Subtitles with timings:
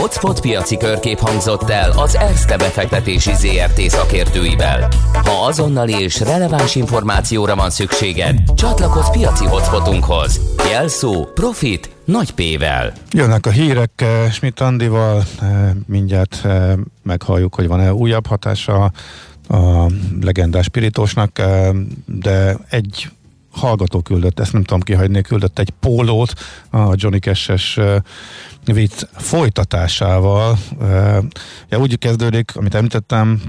[0.00, 4.88] Hotspot piaci körkép hangzott el az Erste befektetési ZRT szakértőivel.
[5.12, 10.40] Ha azonnali és releváns információra van szükséged, csatlakozz piaci hotspotunkhoz.
[10.70, 12.92] Jelszó Profit nagy P-vel.
[13.10, 16.72] Jönnek a hírek eh, Schmidt Andival, eh, mindjárt eh,
[17.02, 18.92] meghalljuk, hogy van-e újabb hatása
[19.48, 19.86] a
[20.20, 21.40] legendás spiritosnak,
[22.06, 23.10] de egy
[23.50, 26.32] hallgató küldött, ezt nem tudom kihagyni, küldött egy pólót
[26.70, 27.78] a Johnny Cash-es
[28.64, 30.58] vicc folytatásával.
[31.68, 33.40] Ja, úgy kezdődik, amit említettem,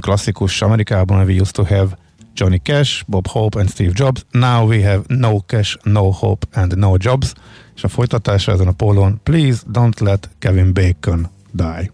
[0.00, 1.98] klasszikus Amerikában, we used to have
[2.34, 4.24] Johnny Cash, Bob Hope and Steve Jobs.
[4.30, 7.32] Now we have no cash, no hope and no jobs.
[7.76, 11.92] És a folytatása ezen a pólón, please don't let Kevin Bacon die.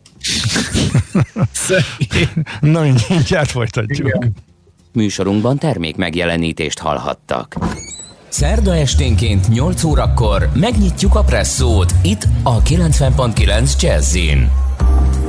[2.61, 4.09] Na, mindjárt folytatjuk.
[4.09, 4.34] Igen.
[4.92, 7.56] Műsorunkban termék megjelenítést hallhattak.
[8.28, 14.50] Szerda esténként 8 órakor megnyitjuk a presszót itt a 90.9 Jazzin.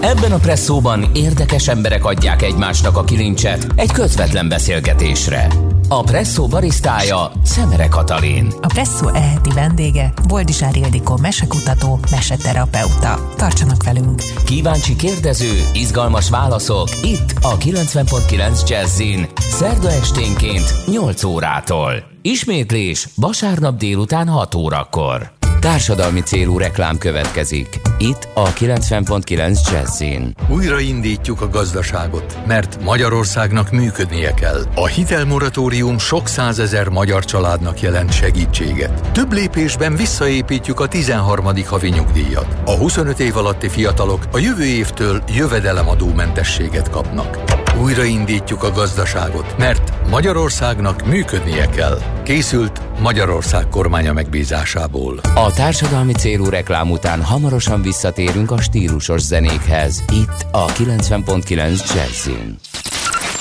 [0.02, 5.48] Ebben a presszóban érdekes emberek adják egymásnak a kilincset egy közvetlen beszélgetésre.
[5.88, 8.48] A presszó barisztája Szemere Katalin.
[8.62, 13.32] A presszó eheti vendége Boldizsár Ildikó mesekutató, meseterapeuta.
[13.36, 14.22] Tartsanak velünk!
[14.46, 19.28] Kíváncsi kérdező, izgalmas válaszok itt a 90.9 Jazzin.
[19.38, 22.09] Szerda esténként 8 órától.
[22.30, 25.32] Ismétlés vasárnap délután 6 órakor.
[25.60, 27.82] Társadalmi célú reklám következik.
[27.98, 30.36] Itt a 90.9 Jazzin.
[30.50, 34.64] Újraindítjuk a gazdaságot, mert Magyarországnak működnie kell.
[34.76, 39.12] A hitelmoratórium sok százezer magyar családnak jelent segítséget.
[39.12, 41.46] Több lépésben visszaépítjük a 13.
[41.66, 42.58] havi nyugdíjat.
[42.66, 47.38] A 25 év alatti fiatalok a jövő évtől jövedelemadómentességet kapnak.
[47.82, 51.98] Újraindítjuk a gazdaságot, mert Magyarországnak működnie kell.
[52.24, 55.20] Készült Magyarország kormánya megbízásából.
[55.36, 60.04] A társadalmi célú reklám után hamarosan visszatérünk a stílusos zenékhez.
[60.12, 62.56] Itt a 90.9 Jazzin.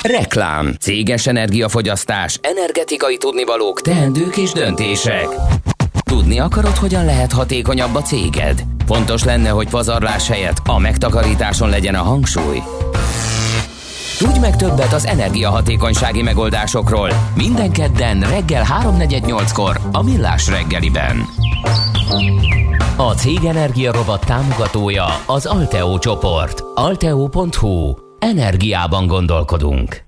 [0.02, 5.26] Reklám, céges energiafogyasztás, energetikai tudnivalók, teendők és döntések.
[6.04, 8.62] Tudni akarod, hogyan lehet hatékonyabb a céged?
[8.86, 12.62] Fontos lenne, hogy pazarlás helyett a megtakarításon legyen a hangsúly.
[14.18, 21.16] Tudj meg többet az energiahatékonysági megoldásokról minden kedden reggel 3.48-kor a Millás reggeliben.
[22.96, 26.62] A Cég Energia Robot támogatója az Alteo csoport.
[26.74, 27.94] Alteo.hu.
[28.18, 30.07] Energiában gondolkodunk.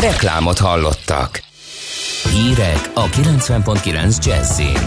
[0.00, 1.42] Reklámot hallottak.
[2.30, 4.78] Hírek a 90.9 Jazzin.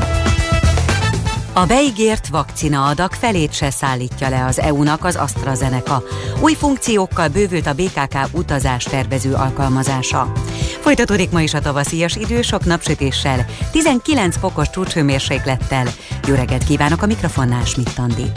[1.58, 6.04] A beígért vakcina adag felét se szállítja le az EU-nak az AstraZeneca.
[6.42, 10.32] Új funkciókkal bővült a BKK utazás tervező alkalmazása.
[10.80, 15.88] Folytatódik ma is a tavaszias idő, sok napsütéssel, 19 fokos csúcshőmérséklettel.
[16.28, 18.32] Jó reggelt kívánok a mikrofonnál, Smittandi.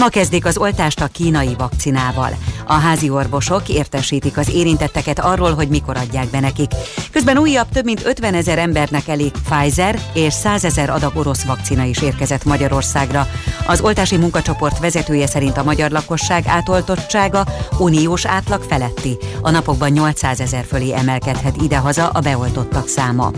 [0.00, 2.30] Ma kezdik az oltást a kínai vakcinával.
[2.66, 6.70] A házi orvosok értesítik az érintetteket arról, hogy mikor adják be nekik.
[7.12, 11.84] Közben újabb több mint 50 ezer embernek elég Pfizer és 100 ezer adag orosz vakcina
[11.84, 13.28] is érkezett Magyarországra.
[13.66, 17.44] Az oltási munkacsoport vezetője szerint a magyar lakosság átoltottsága
[17.78, 19.16] uniós átlag feletti.
[19.40, 23.30] A napokban 800 ezer fölé emelkedhet idehaza a beoltottak száma.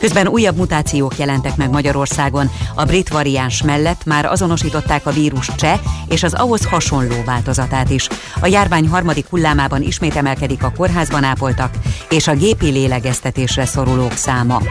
[0.00, 2.50] Közben újabb mutációk jelentek meg Magyarországon.
[2.74, 5.78] A brit variáns mellett már azonosították a vírus cseh
[6.08, 8.08] és az ahhoz hasonló változatát is.
[8.40, 11.74] A járvány harmadik hullámában ismét emelkedik a kórházban ápoltak
[12.10, 14.62] és a gépi lélegeztetésre szorulók száma.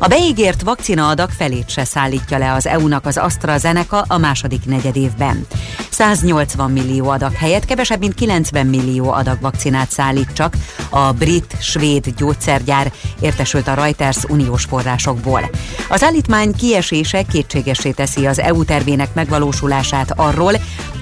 [0.00, 5.46] A beígért vakcina adag felét se szállítja le az EU-nak az AstraZeneca a második negyedévben.
[5.90, 10.54] 180 millió adag helyett kevesebb, mint 90 millió adag vakcinát szállít csak
[10.90, 15.50] a brit-svéd gyógyszergyár, értesült a Reuters uniós forrásokból.
[15.88, 20.52] Az állítmány kiesése kétségessé teszi az EU tervének megvalósulását arról,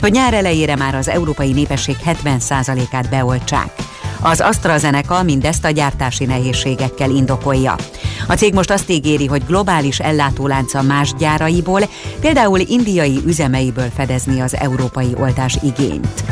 [0.00, 3.70] hogy nyár elejére már az európai népesség 70%-át beoltsák.
[4.26, 7.74] Az AstraZeneca mindezt a gyártási nehézségekkel indokolja.
[8.28, 11.80] A cég most azt ígéri, hogy globális ellátólánca más gyáraiból,
[12.20, 16.24] például indiai üzemeiből fedezni az európai oltás igényt.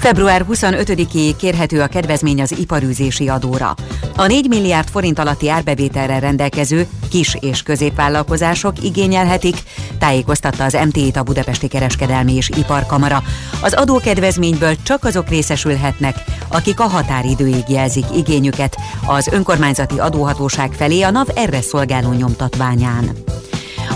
[0.00, 3.74] Február 25-ig kérhető a kedvezmény az iparűzési adóra.
[4.16, 9.56] A 4 milliárd forint alatti árbevételre rendelkező kis- és középvállalkozások igényelhetik,
[9.98, 13.22] tájékoztatta az MTI-t a Budapesti Kereskedelmi és Iparkamara.
[13.62, 18.76] Az adókedvezményből csak azok részesülhetnek, akik a határidőig jelzik igényüket
[19.06, 23.10] az önkormányzati adóhatóság felé a NAV erre szolgáló nyomtatványán.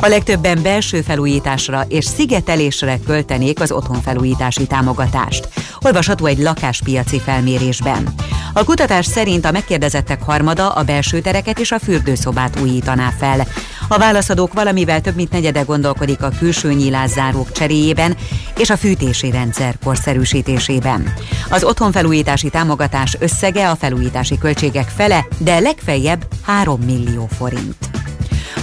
[0.00, 5.49] A legtöbben belső felújításra és szigetelésre költenék az otthonfelújítási támogatást.
[5.81, 8.14] Olvasható egy lakáspiaci felmérésben.
[8.52, 13.46] A kutatás szerint a megkérdezettek harmada a belső tereket és a fürdőszobát újítaná fel.
[13.88, 18.17] A válaszadók valamivel több mint negyede gondolkodik a külső nyilászárók cseréjében
[18.58, 21.12] és a fűtési rendszer korszerűsítésében.
[21.50, 28.04] Az otthonfelújítási támogatás összege a felújítási költségek fele, de legfeljebb 3 millió forint.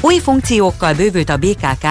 [0.01, 1.85] Új funkciókkal bővült a BKK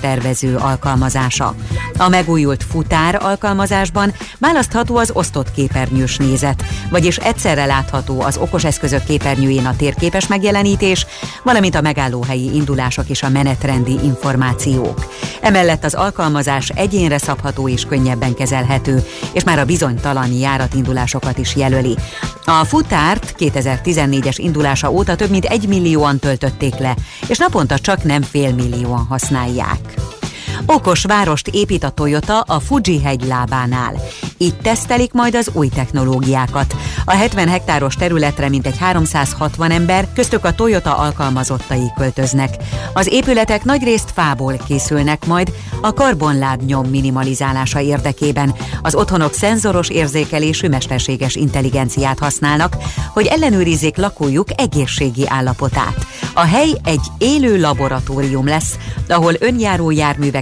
[0.00, 1.54] tervező alkalmazása.
[1.98, 9.04] A megújult futár alkalmazásban választható az osztott képernyős nézet, vagyis egyszerre látható az okos eszközök
[9.04, 11.06] képernyőjén a térképes megjelenítés,
[11.42, 15.12] valamint a megállóhelyi indulások és a menetrendi információk.
[15.40, 21.96] Emellett az alkalmazás egyénre szabható és könnyebben kezelhető, és már a bizonytalan járatindulásokat is jelöli.
[22.44, 26.96] A futárt 2014-es indulása óta több mint egy millióan töltötték le,
[27.26, 30.16] és naponta csak nem fél millióan használják.
[30.66, 33.94] Okos várost épít a Toyota a Fuji hegy lábánál.
[34.36, 36.74] Itt tesztelik majd az új technológiákat.
[37.04, 42.54] A 70 hektáros területre mintegy 360 ember, köztük a Toyota alkalmazottai költöznek.
[42.92, 48.54] Az épületek nagyrészt fából készülnek majd a karbonlábnyom minimalizálása érdekében.
[48.82, 52.76] Az otthonok szenzoros érzékelésű mesterséges intelligenciát használnak,
[53.12, 56.06] hogy ellenőrizzék lakójuk egészségi állapotát.
[56.34, 58.76] A hely egy élő laboratórium lesz,
[59.08, 59.90] ahol önjáró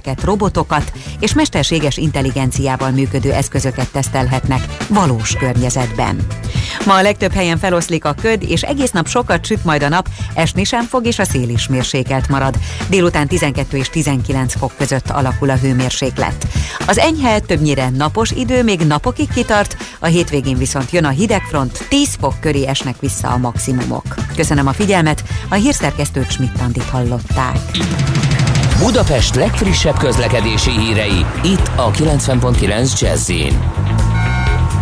[0.06, 6.26] járműveket, robotokat és mesterséges intelligenciával működő eszközöket tesztelhetnek valós környezetben.
[6.87, 10.08] Ma a legtöbb helyen feloszlik a köd, és egész nap sokat süt majd a nap,
[10.35, 12.58] esni sem fog, és a szél is mérsékelt marad.
[12.88, 16.47] Délután 12 és 19 fok között alakul a hőmérséklet.
[16.87, 22.17] Az enyhe többnyire napos idő még napokig kitart, a hétvégén viszont jön a hidegfront, 10
[22.20, 24.14] fok köré esnek vissza a maximumok.
[24.37, 27.58] Köszönöm a figyelmet, a hírszerkesztőt Schmidt hallották.
[28.86, 33.30] Budapest legfrissebb közlekedési hírei, itt a 90.9 jazz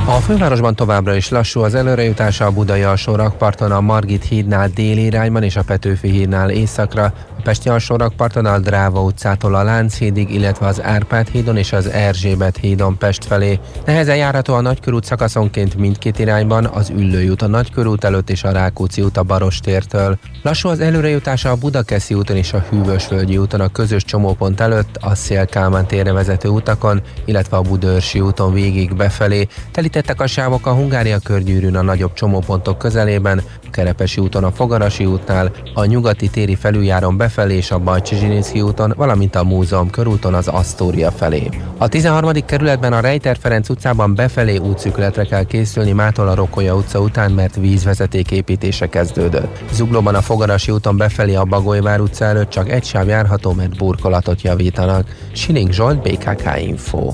[0.06, 5.04] a fővárosban továbbra is lassú az előrejutása a Budai alsó rakparton a Margit hídnál déli
[5.04, 7.12] irányban és a Petőfi hídnál északra,
[7.44, 12.98] Pesti alsórakparton a Dráva utcától a Lánchídig, illetve az Árpád hídon és az Erzsébet hídon
[12.98, 13.58] Pest felé.
[13.86, 18.52] Nehezen járható a Nagykörút szakaszonként mindkét irányban, az Üllői út a Nagykörút előtt és a
[18.52, 20.18] Rákóczi út a Barostértől.
[20.42, 25.14] Lassú az előrejutása a Budakeszi úton és a Hűvösvölgyi úton a közös csomópont előtt, a
[25.14, 29.46] Szélkálmán térre vezető utakon, illetve a Budörsi úton végig befelé.
[29.70, 33.42] Telítettek a sávok a Hungária körgyűrűn a nagyobb csomópontok közelében,
[33.74, 38.94] Kerepesi úton a Fogarasi útnál, a nyugati téri felüljáron befelé felé és a Bajcsizsininszki úton,
[38.96, 41.48] valamint a Múzeum körúton az Asztória felé.
[41.78, 42.30] A 13.
[42.46, 47.56] kerületben a Rejter Ferenc utcában befelé útszükletre kell készülni mától a Rokolya utca után, mert
[47.56, 49.62] vízvezeték építése kezdődött.
[49.72, 54.42] Zuglóban a Fogarasi úton befelé a Bagolyvár utca előtt csak egy sáv járható, mert burkolatot
[54.42, 55.06] javítanak.
[55.32, 57.12] Siling Zsolt, BKK Info.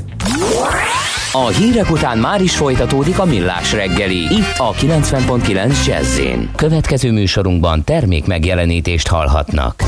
[1.33, 4.17] A hírek után már is folytatódik a millás reggeli.
[4.17, 6.21] Itt a 90.9 jazz
[6.57, 9.85] Következő műsorunkban termék megjelenítést hallhatnak.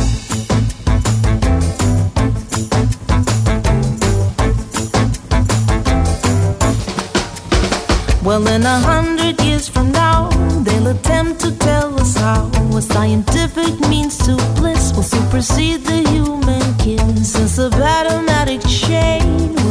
[8.25, 10.29] Well, in a hundred years from now,
[10.63, 16.77] they'll attempt to tell us how a scientific means to bliss will supersede the human
[16.77, 17.33] kiss.
[17.33, 19.62] Since the automatic chain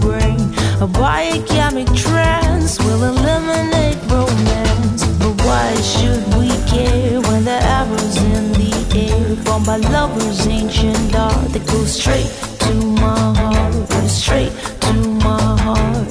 [0.00, 0.40] brain,
[0.80, 5.04] a biochemic trance will eliminate romance.
[5.18, 11.14] But why should we care when the arrows in the air formed by lovers' ancient
[11.14, 12.30] art that goes straight
[12.60, 14.94] to my heart, straight to
[15.26, 16.08] my heart?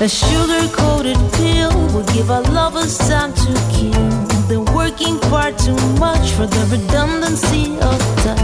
[0.00, 4.10] A sugar-coated pill will give our lovers time to kill.
[4.46, 8.37] They're working far too much for the redundancy of touch.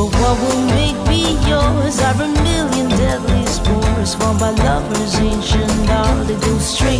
[0.00, 5.90] But what will make me yours are a million deadly spores formed by lovers' ancient
[5.90, 6.26] art.
[6.26, 6.99] They go straight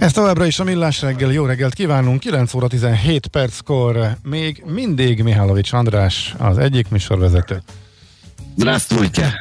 [0.00, 1.32] Ez továbbra is a Millás reggel.
[1.32, 2.20] Jó reggelt kívánunk.
[2.20, 7.62] 9 óra 17 perckor még mindig Mihálovics András, az egyik műsorvezető.
[8.56, 9.34] Здравствуйте.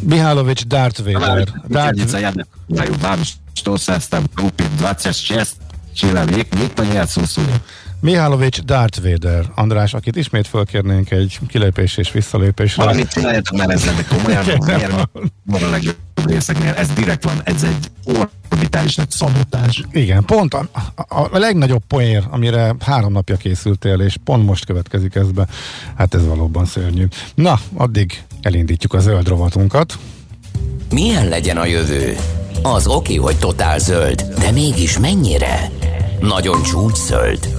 [0.00, 1.48] Mihálovics Darth Vader.
[1.68, 3.20] Ученица, Darth, я напоминаю вам,
[3.54, 5.56] что состав группы 26
[5.94, 7.60] человек не по отсутствию.
[8.01, 9.45] Mihálovics Darth Vader.
[9.55, 12.83] András, akit ismét fölkérnénk egy kilépés és visszalépésre.
[12.83, 15.09] Valamit csináljatok már ezzel, de komolyan, miért
[15.45, 16.73] van a legjobb részeknél?
[16.73, 18.15] Ez direkt van, ez egy
[18.49, 19.83] orbitális nagy szabotás.
[19.91, 25.15] Igen, pont a, a, a legnagyobb poér, amire három napja készültél, és pont most következik
[25.15, 25.47] ez be.
[25.95, 27.07] Hát ez valóban szörnyű.
[27.35, 29.97] Na, addig elindítjuk a zöld rovatunkat.
[30.91, 32.15] Milyen legyen a jövő?
[32.61, 35.71] Az oké, hogy totál zöld, de mégis mennyire?
[36.19, 37.58] Nagyon csúcs zöld?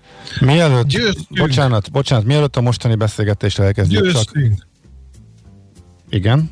[0.41, 1.27] Mielőtt, Győztünk.
[1.39, 4.67] bocsánat, bocsánat, mielőtt a mostani beszélgetést elkezdjük, csak Győztünk.
[6.09, 6.51] igen,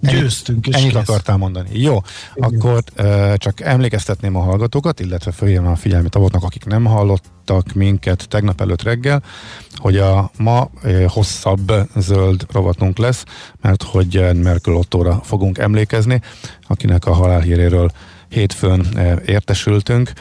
[0.00, 1.00] Ennyit- Győztünk, és Ennyit kész.
[1.08, 1.80] akartál mondani.
[1.80, 1.98] Jó,
[2.34, 8.28] akkor uh, csak emlékeztetném a hallgatókat, illetve fölhívnám a figyelmet azoknak, akik nem hallottak minket
[8.28, 9.22] tegnap előtt reggel,
[9.76, 13.24] hogy a ma uh, hosszabb zöld rovatunk lesz,
[13.60, 16.20] mert hogy uh, Merkel Ottóra fogunk emlékezni,
[16.66, 17.90] akinek a halálhíréről
[18.28, 20.12] hétfőn uh, értesültünk,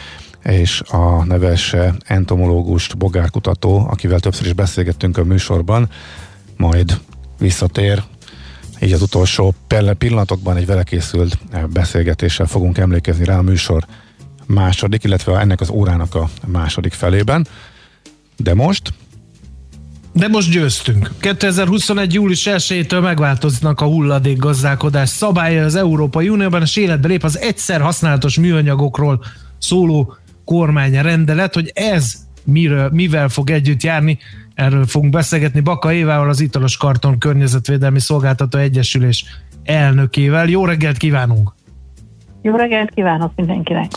[0.44, 5.90] és a neves entomológust, bogárkutató, akivel többször is beszélgettünk a műsorban,
[6.58, 7.00] majd
[7.40, 8.04] visszatér
[8.82, 9.54] így az utolsó
[9.98, 13.86] pillanatokban egy vele készült eh, beszélgetéssel fogunk emlékezni rá a műsor
[14.46, 17.48] második, illetve ennek az órának a második felében.
[18.38, 18.94] De most
[20.14, 21.12] De most győztünk.
[21.20, 22.14] 2021.
[22.14, 27.82] július 1-től megváltoznak a hulladék gazdálkodás szabálya az Európai Unióban, és életbe lép az egyszer
[27.82, 29.24] használatos műanyagokról
[29.58, 34.18] szóló kormányrendelet, hogy ez miről, mivel fog együtt járni,
[34.56, 39.26] erről fogunk beszélgetni Baka Évával, az Italos Karton Környezetvédelmi Szolgáltató Egyesülés
[39.64, 40.48] elnökével.
[40.48, 41.54] Jó reggelt kívánunk!
[42.42, 43.92] Jó reggelt kívánok mindenkinek!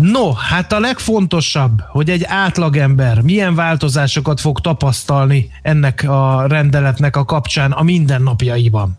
[0.00, 7.24] No, hát a legfontosabb, hogy egy átlagember milyen változásokat fog tapasztalni ennek a rendeletnek a
[7.24, 8.98] kapcsán a mindennapjaiban.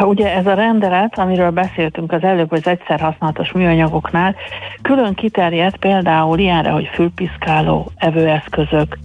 [0.00, 4.34] Ugye ez a rendelet, amiről beszéltünk az előbb, az egyszer használatos műanyagoknál,
[4.82, 8.98] külön kiterjedt például ilyenre, hogy fülpiszkáló, evőeszközök,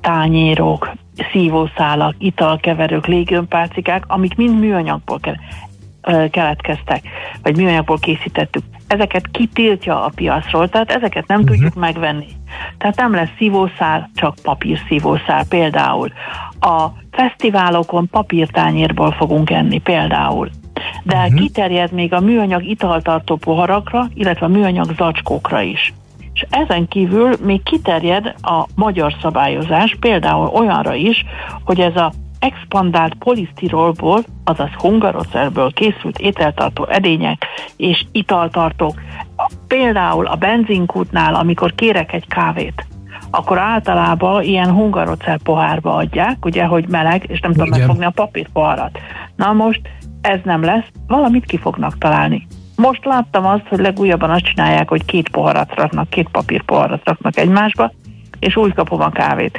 [0.00, 0.92] tányérok,
[1.32, 5.20] szívószálak, italkeverők, légönpálcikák, amik mind műanyagból
[6.30, 7.02] keletkeztek,
[7.42, 8.62] vagy műanyagból készítettük.
[8.86, 11.54] Ezeket kitiltja a piacról, tehát ezeket nem uh-huh.
[11.54, 12.26] tudjuk megvenni.
[12.78, 16.12] Tehát nem lesz szívószál, csak papírszívószál például.
[16.64, 20.48] A fesztiválokon papírtányérból fogunk enni például.
[21.02, 21.40] De uh-huh.
[21.40, 25.92] kiterjed még a műanyag italtartó poharakra, illetve a műanyag zacskókra is.
[26.32, 31.24] És ezen kívül még kiterjed a magyar szabályozás például olyanra is,
[31.64, 39.00] hogy ez a expandált polisztirolból, azaz hungarocerből készült ételtartó edények és italtartók.
[39.66, 42.86] Például a benzinkútnál, amikor kérek egy kávét,
[43.34, 48.98] akkor általában ilyen hungarocer pohárba adják, ugye, hogy meleg, és nem tudom megfogni a papírpoharat.
[49.36, 49.80] Na most
[50.20, 52.46] ez nem lesz, valamit ki fognak találni.
[52.76, 57.92] Most láttam azt, hogy legújabban azt csinálják, hogy két poharat raknak, két papírpoharat raknak egymásba,
[58.38, 59.58] és úgy kapom a kávét.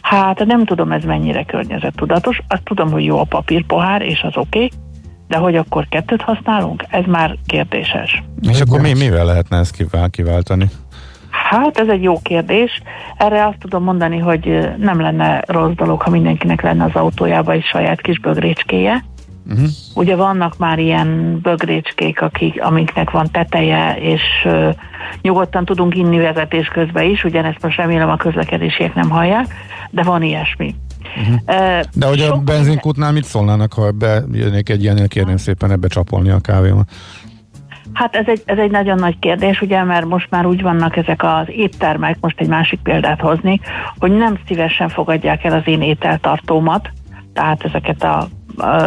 [0.00, 4.64] Hát nem tudom ez mennyire környezettudatos, azt tudom, hogy jó a papírpohár, és az oké,
[4.64, 4.70] okay,
[5.28, 8.22] de hogy akkor kettőt használunk, ez már kérdéses.
[8.40, 10.70] És akkor mi, mivel lehetne ezt kiváltani?
[11.50, 12.82] Hát ez egy jó kérdés.
[13.16, 17.64] Erre azt tudom mondani, hogy nem lenne rossz dolog, ha mindenkinek lenne az autójába egy
[17.64, 19.04] saját kis bögrécskéje.
[19.50, 19.68] Uh-huh.
[19.94, 24.74] Ugye vannak már ilyen bögrécskék, akik, amiknek van teteje, és uh,
[25.22, 29.46] nyugodtan tudunk inni vezetés közben is, ugyanezt most remélem a közlekedésiek nem hallják,
[29.90, 30.74] de van ilyesmi.
[31.16, 31.34] Uh-huh.
[31.34, 36.30] Uh, de hogy a benzinkútnál mit szólnának, ha bejönnék egy ilyennél, kérném szépen ebbe csapolni
[36.30, 36.90] a kávémat?
[37.94, 41.22] Hát ez egy, ez egy nagyon nagy kérdés, ugye, mert most már úgy vannak ezek
[41.22, 43.60] az éttermek, most egy másik példát hozni,
[43.98, 46.90] hogy nem szívesen fogadják el az én ételtartómat,
[47.32, 48.28] tehát ezeket a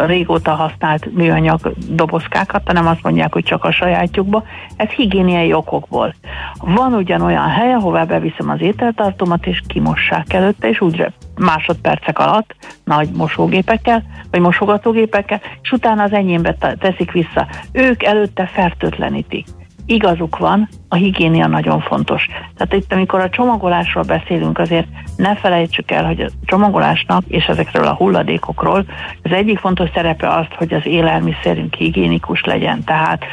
[0.06, 4.44] régóta használt műanyag dobozkákat, hanem azt mondják, hogy csak a sajátjukba.
[4.76, 6.14] Ez higiéniai okokból.
[6.60, 12.54] Van ugyanolyan hely, ahová beviszem az ételtartómat, és kimossák előtte, és úgy másodpercek alatt
[12.84, 17.46] nagy mosógépekkel, vagy mosogatógépekkel, és utána az enyémbe teszik vissza.
[17.72, 19.46] Ők előtte fertőtlenítik
[19.88, 22.26] igazuk van, a higiénia nagyon fontos.
[22.56, 27.86] Tehát itt, amikor a csomagolásról beszélünk, azért ne felejtsük el, hogy a csomagolásnak és ezekről
[27.86, 28.84] a hulladékokról
[29.22, 32.84] az egyik fontos szerepe az, hogy az élelmiszerünk higiénikus legyen.
[32.84, 33.24] Tehát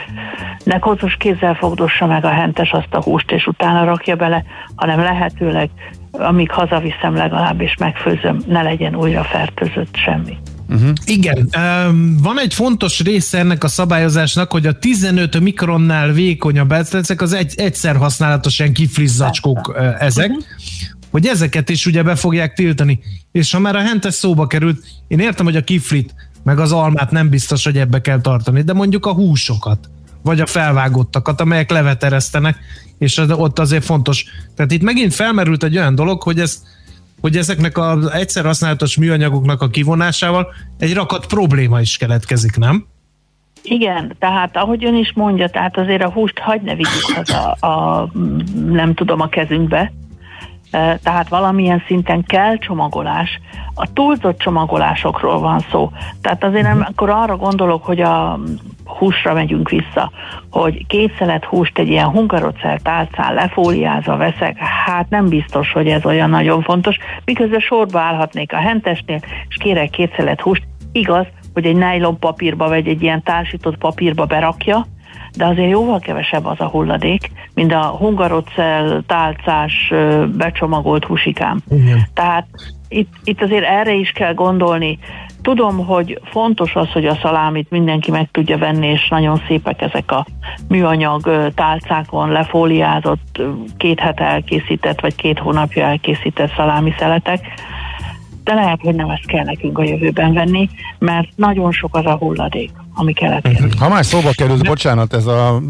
[0.64, 4.44] ne kocos kézzel fogdossa meg a hentes azt a húst, és utána rakja bele,
[4.76, 5.70] hanem lehetőleg,
[6.12, 10.38] amíg hazaviszem legalább, és megfőzöm, ne legyen újra fertőzött semmi.
[10.70, 10.94] Uh-huh.
[11.06, 11.50] Igen,
[12.22, 17.54] van egy fontos része ennek a szabályozásnak, hogy a 15 mikronnál vékonyabb ezek az egy,
[17.56, 20.44] egyszer használatos ilyen kiflizzacskók ezek, uh-huh.
[21.12, 23.00] hogy ezeket is ugye be fogják tiltani.
[23.32, 27.12] És ha már a hentes szóba került, én értem, hogy a kiflit meg az almát
[27.12, 29.90] nem biztos, hogy ebbe kell tartani, de mondjuk a húsokat,
[30.22, 32.58] vagy a felvágottakat, amelyek leveteresztenek,
[32.98, 34.26] és ott azért fontos.
[34.56, 36.62] Tehát itt megint felmerült egy olyan dolog, hogy ez
[37.26, 42.86] hogy ezeknek az egyszer használatos műanyagoknak a kivonásával egy rakat probléma is keletkezik, nem?
[43.64, 48.10] Igen, tehát ahogy ön is mondja, tehát azért a húst hagyd ne vigyük haza a,
[48.66, 49.94] nem tudom, a kezünkbe,
[51.04, 53.40] tehát valamilyen szinten kell csomagolás.
[53.74, 55.92] A túlzott csomagolásokról van szó.
[56.22, 56.88] Tehát azért nem, mhm.
[56.90, 58.40] akkor arra gondolok, hogy a
[58.86, 60.12] húsra megyünk vissza,
[60.52, 66.06] hogy két szelet húst egy ilyen hungarocel tálcán lefóliázva veszek, hát nem biztos, hogy ez
[66.06, 71.66] olyan nagyon fontos, miközben sorba állhatnék a hentesnél, és kérek két szelet húst, igaz, hogy
[71.66, 74.86] egy nylon papírba vagy egy ilyen társított papírba berakja,
[75.38, 79.94] de azért jóval kevesebb az a hulladék, mint a hungarocel tálcás
[80.38, 81.60] becsomagolt húsikám.
[81.70, 82.08] Igen.
[82.14, 82.48] Tehát
[82.88, 85.00] itt, itt azért erre is kell gondolni.
[85.42, 90.12] Tudom, hogy fontos az, hogy a szalámit mindenki meg tudja venni, és nagyon szépek ezek
[90.12, 90.26] a
[90.68, 93.42] műanyag tálcákon lefóliázott,
[93.78, 97.40] két hete elkészített, vagy két hónapja elkészített szalámi szeletek,
[98.46, 102.16] de lehet, hogy nem ezt kell nekünk a jövőben venni, mert nagyon sok az a
[102.16, 103.80] hulladék, ami keletkezik.
[103.80, 105.62] Ha már szóba kerül, bocsánat, ez a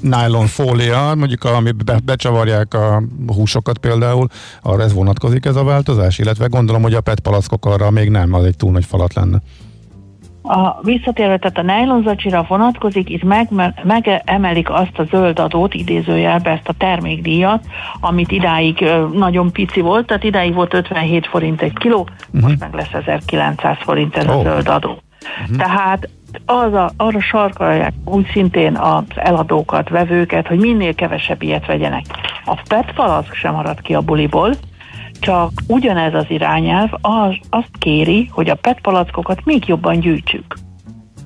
[0.00, 4.26] nylon fólia, mondjuk ami be, becsavarják a húsokat például,
[4.62, 8.32] arra ez vonatkozik ez a változás, illetve gondolom, hogy a PET palackok arra még nem,
[8.32, 9.42] az egy túl nagy falat lenne.
[10.46, 13.48] A visszatérve, tehát a nejlonzacsira vonatkozik, itt meg,
[13.82, 17.66] megemelik azt a zöld adót, idézőjelbe ezt a termékdíjat,
[18.00, 22.42] amit idáig nagyon pici volt, tehát idáig volt 57 forint egy kiló, uh-huh.
[22.42, 24.36] most meg lesz 1900 forint ez oh.
[24.36, 24.98] a zöld adó.
[25.42, 25.56] Uh-huh.
[25.56, 26.08] Tehát
[26.46, 32.04] az a, arra sarkalják úgy szintén az eladókat, vevőket, hogy minél kevesebb ilyet vegyenek.
[32.44, 34.54] A PET palack sem marad ki a buliból,
[35.24, 40.54] csak ugyanez az irányelv az, azt kéri, hogy a PET palackokat még jobban gyűjtsük.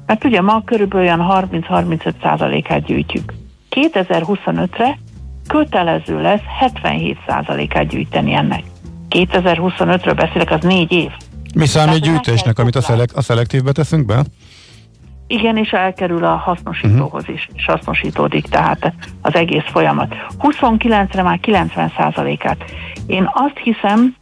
[0.07, 3.33] Mert ugye ma körülbelül olyan 30-35 százalékát gyűjtjük.
[3.71, 4.99] 2025-re
[5.49, 8.63] kötelező lesz 77 százalékát gyűjteni ennek.
[9.11, 11.11] 2025-ről beszélek, az négy év.
[11.55, 14.25] Mi számít gyűjtésnek, amit a, szelek, a szelektívbe teszünk be?
[15.31, 20.15] Igen, és elkerül a hasznosítóhoz is, és hasznosítódik, tehát az egész folyamat.
[20.43, 22.65] 29-re már 90%-át.
[23.07, 24.15] Én azt hiszem,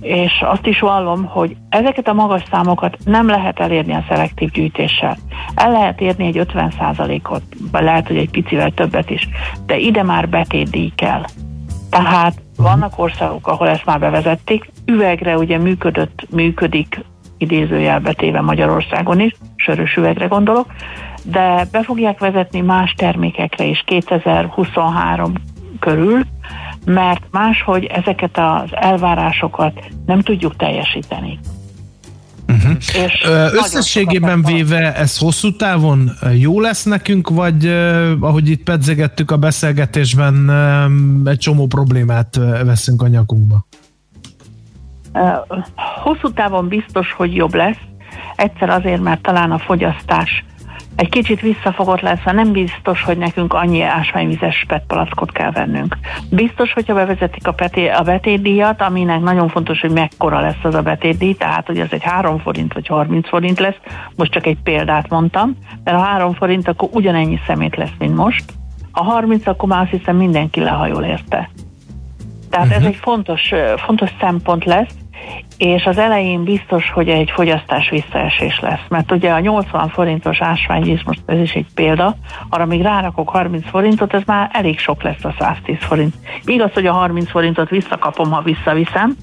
[0.00, 5.16] és azt is vallom, hogy ezeket a magas számokat nem lehet elérni a szelektív gyűjtéssel.
[5.54, 9.28] El lehet érni egy 50%-ot, vagy lehet, hogy egy picivel többet is,
[9.66, 11.24] de ide már betétdíj kell.
[11.90, 17.04] Tehát vannak országok, ahol ezt már bevezették, üvegre ugye működött, működik
[17.38, 20.66] idézőjelbe téve Magyarországon is, sörös üvegre gondolok,
[21.22, 25.32] de be fogják vezetni más termékekre is 2023
[25.80, 26.22] körül,
[26.84, 29.72] mert máshogy ezeket az elvárásokat
[30.06, 31.38] nem tudjuk teljesíteni.
[32.48, 32.76] Uh-huh.
[33.04, 37.66] És Összességében véve ez hosszú távon jó lesz nekünk, vagy
[38.20, 40.50] ahogy itt pedzegettük a beszélgetésben,
[41.24, 43.66] egy csomó problémát veszünk a nyakunkba?
[46.02, 47.80] Hosszú távon biztos, hogy jobb lesz.
[48.36, 50.44] Egyszer azért, mert talán a fogyasztás
[50.96, 55.96] egy kicsit visszafogott lesz, nem biztos, hogy nekünk annyi ásványvizes PET palackot kell vennünk.
[56.30, 60.82] Biztos, hogyha bevezetik a, peté, a betétdíjat, aminek nagyon fontos, hogy mekkora lesz az a
[60.82, 63.76] betétdíj, tehát hogy ez egy 3 forint vagy 30 forint lesz,
[64.16, 68.44] most csak egy példát mondtam, mert ha 3 forint, akkor ugyanennyi szemét lesz, mint most.
[68.90, 71.50] Ha 30, akkor már azt hiszem mindenki lehajol érte.
[72.50, 72.82] Tehát uh-huh.
[72.82, 74.94] ez egy fontos, fontos szempont lesz,
[75.58, 78.84] és az elején biztos, hogy egy fogyasztás visszaesés lesz.
[78.88, 82.16] Mert ugye a 80 forintos ásványvíz, most ez is egy példa,
[82.48, 86.14] arra még rárakok 30 forintot, ez már elég sok lesz a 110 forint.
[86.44, 89.16] Igaz, hogy a 30 forintot visszakapom, ha visszaviszem,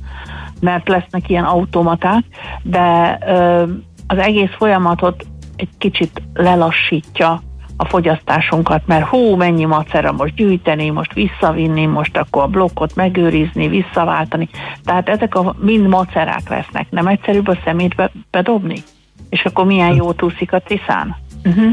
[0.60, 2.24] mert lesznek ilyen automaták,
[2.64, 3.64] de ö,
[4.08, 7.42] az egész folyamatot egy kicsit lelassítja
[7.82, 13.68] a fogyasztásunkat, mert hú, mennyi macera most gyűjteni, most visszavinni, most akkor a blokkot megőrizni,
[13.68, 14.50] visszaváltani.
[14.86, 16.90] Tehát ezek a mind macerák lesznek.
[16.90, 18.84] Nem egyszerűbb a szemétbe bedobni?
[19.30, 21.16] És akkor milyen jó túszik a tiszán?
[21.46, 21.72] Uh-huh.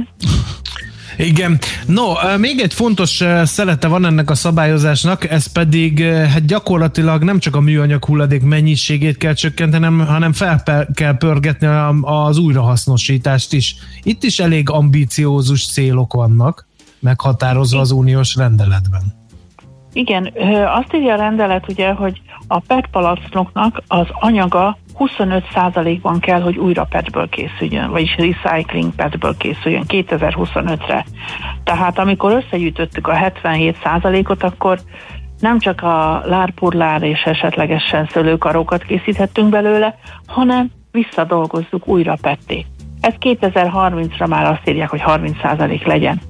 [1.19, 1.59] Igen.
[1.87, 2.05] No,
[2.39, 7.61] még egy fontos szelete van ennek a szabályozásnak, ez pedig hát gyakorlatilag nem csak a
[7.61, 10.63] műanyag hulladék mennyiségét kell csökkenteni, hanem- fel
[10.95, 11.67] kell pörgetni
[12.01, 13.77] az újrahasznosítást is.
[14.03, 16.67] Itt is elég ambíciózus célok vannak,
[17.01, 19.03] meghatározva az uniós rendeletben.
[19.93, 20.33] Igen,
[20.81, 26.85] azt írja a rendelet ugye, hogy a PET palackoknak az anyaga 25%-ban kell, hogy újra
[26.85, 31.05] PET-ből készüljön, vagyis recycling PET-ből készüljön 2025-re.
[31.65, 34.79] Tehát amikor összegyűjtöttük a 77%-ot, akkor
[35.41, 42.67] nem csak a lárpurlár és esetlegesen szőlőkarokat készíthettünk belőle, hanem visszadolgozzuk újra petté.
[43.01, 46.21] Ez 2030-ra már azt írják, hogy 30% legyen.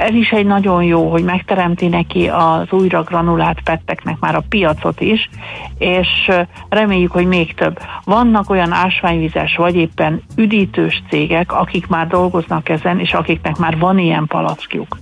[0.00, 5.00] Ez is egy nagyon jó, hogy megteremti neki az újra granulált petteknek már a piacot
[5.00, 5.30] is,
[5.78, 6.30] és
[6.68, 7.78] reméljük, hogy még több.
[8.04, 13.98] Vannak olyan ásványvizes vagy éppen üdítős cégek, akik már dolgoznak ezen, és akiknek már van
[13.98, 14.98] ilyen palackjuk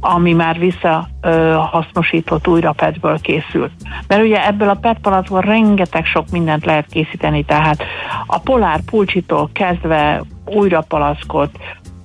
[0.00, 3.72] ami már vissza ö, hasznosított újra petből készült.
[4.06, 7.82] Mert ugye ebből a PET palackból rengeteg sok mindent lehet készíteni, tehát
[8.26, 11.50] a polár pulcsitól kezdve újra palackot,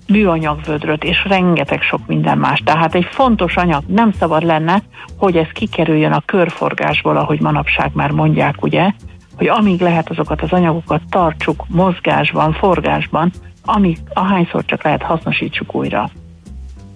[0.08, 2.62] műanyagvödröt és rengeteg sok minden más.
[2.66, 4.84] Tehát egy fontos anyag nem szabad lenne,
[5.18, 8.92] hogy ez kikerüljön a körforgásból, ahogy manapság már mondják, ugye,
[9.38, 13.32] hogy amíg lehet azokat az anyagokat tartsuk mozgásban, forgásban,
[13.64, 16.10] amíg ahányszor csak lehet hasznosítsuk újra.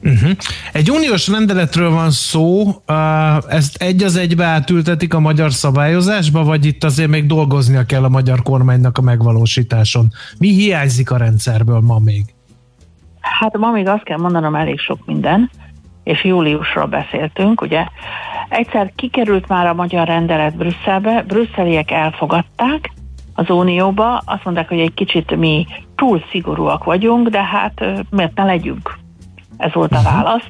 [0.03, 0.31] Uh-huh.
[0.71, 2.75] Egy uniós rendeletről van szó,
[3.47, 8.09] ezt egy az egybe átültetik a magyar szabályozásba, vagy itt azért még dolgoznia kell a
[8.09, 10.11] magyar kormánynak a megvalósításon?
[10.37, 12.25] Mi hiányzik a rendszerből ma még?
[13.21, 15.49] Hát ma még azt kell mondanom, elég sok minden,
[16.03, 17.85] és júliusról beszéltünk, ugye.
[18.49, 22.91] Egyszer kikerült már a magyar rendelet Brüsszelbe, brüsszeliek elfogadták
[23.33, 28.43] az Unióba, azt mondták, hogy egy kicsit mi túl szigorúak vagyunk, de hát miért ne
[28.43, 28.97] legyünk?
[29.57, 30.45] Ez volt a válasz.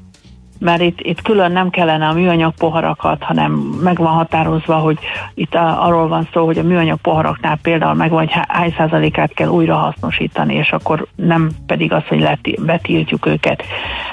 [0.59, 4.97] Mert itt, itt külön nem kellene a műanyag poharakat, hanem meg van határozva, hogy
[5.33, 9.47] itt a, arról van szó, hogy a műanyag poharaknál például meg vagy hány százalékát kell
[9.47, 13.63] újra hasznosítani, és akkor nem pedig az, hogy leti, betiltjuk őket.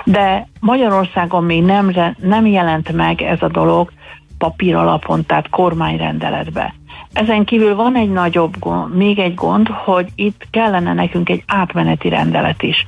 [0.05, 3.91] De Magyarországon még nem, nem jelent meg ez a dolog
[4.39, 6.75] papír alapon, tehát kormányrendeletbe.
[7.13, 12.09] Ezen kívül van egy nagyobb gond, még egy gond, hogy itt kellene nekünk egy átmeneti
[12.09, 12.87] rendelet is.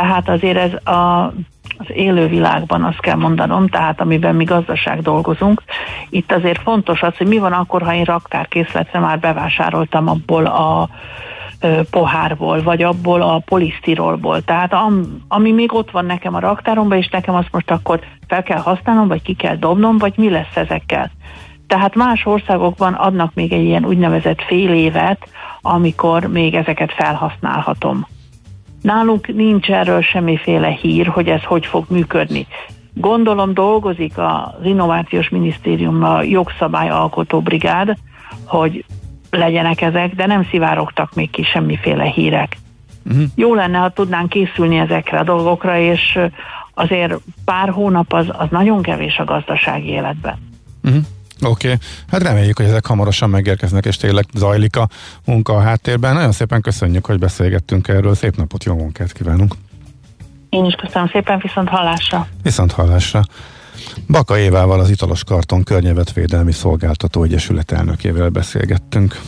[0.00, 1.32] Tehát azért ez a
[1.80, 5.62] az élővilágban azt kell mondanom, tehát amiben mi gazdaság dolgozunk.
[6.08, 10.88] Itt azért fontos az, hogy mi van akkor, ha én raktárkészletre már bevásároltam abból a
[11.90, 14.42] pohárból, vagy abból a polisztirolból.
[14.42, 18.42] Tehát am, ami még ott van nekem a raktáromban, és nekem azt most akkor fel
[18.42, 21.10] kell használnom, vagy ki kell dobnom, vagy mi lesz ezekkel.
[21.66, 25.28] Tehát más országokban adnak még egy ilyen úgynevezett fél évet,
[25.60, 28.06] amikor még ezeket felhasználhatom.
[28.88, 32.46] Nálunk nincs erről semmiféle hír, hogy ez hogy fog működni.
[32.94, 37.96] Gondolom dolgozik az Innovációs Minisztériumnal jogszabályalkotó brigád,
[38.44, 38.84] hogy
[39.30, 42.56] legyenek ezek, de nem szivárogtak még ki semmiféle hírek.
[43.04, 43.24] Uh-huh.
[43.34, 46.18] Jó lenne, ha tudnánk készülni ezekre a dolgokra, és
[46.74, 50.36] azért pár hónap az, az nagyon kevés a gazdasági életben.
[50.84, 51.02] Uh-huh.
[51.42, 51.78] Oké, okay.
[52.10, 54.88] hát reméljük, hogy ezek hamarosan megérkeznek, és tényleg zajlik a
[55.24, 56.14] munka a háttérben.
[56.14, 58.14] Nagyon szépen köszönjük, hogy beszélgettünk erről.
[58.14, 59.54] Szép napot, jó munkát kívánunk!
[60.48, 62.26] Én is köszönöm szépen, viszont hallásra!
[62.42, 63.22] Viszont hallásra!
[64.08, 69.20] Baka Évával az Italos Karton Környezetvédelmi Szolgáltató Egyesület elnökével beszélgettünk.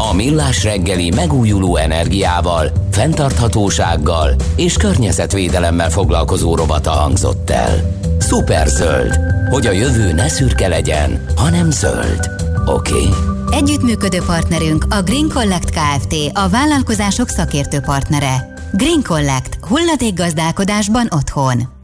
[0.00, 7.98] A Millás reggeli megújuló energiával, fenntarthatósággal és környezetvédelemmel foglalkozó robata hangzott el.
[8.20, 9.18] Superzöld,
[9.50, 12.30] hogy a jövő ne szürke legyen, hanem zöld.
[12.66, 12.92] Oké?
[12.92, 13.08] Okay?
[13.50, 16.14] Együttműködő partnerünk a Green Collect Kft.
[16.32, 18.54] a vállalkozások szakértő partnere.
[18.72, 19.58] Green Collect.
[19.60, 21.77] Hulladékgazdálkodásban otthon.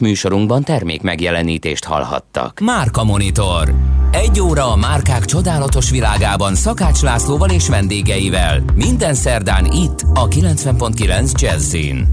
[0.00, 2.60] Műsorunkban termék megjelenítést hallhattak.
[2.60, 3.74] Márka Monitor.
[4.12, 8.62] Egy óra a márkák csodálatos világában Szakács Lászlóval és vendégeivel.
[8.74, 12.08] Minden szerdán itt a 90.9 Jazzin.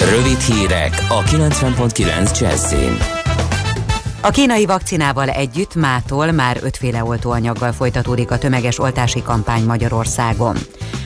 [0.00, 3.23] Rövid hírek a 90.9 Jazzin.
[4.24, 10.56] A kínai vakcinával együtt mától már ötféle oltóanyaggal folytatódik a tömeges oltási kampány Magyarországon.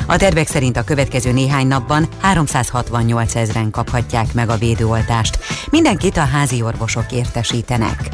[0.06, 5.38] A tervek szerint a következő néhány napban 368 ezeren kaphatják meg a védőoltást.
[5.70, 8.08] Mindenkit a házi orvosok értesítenek.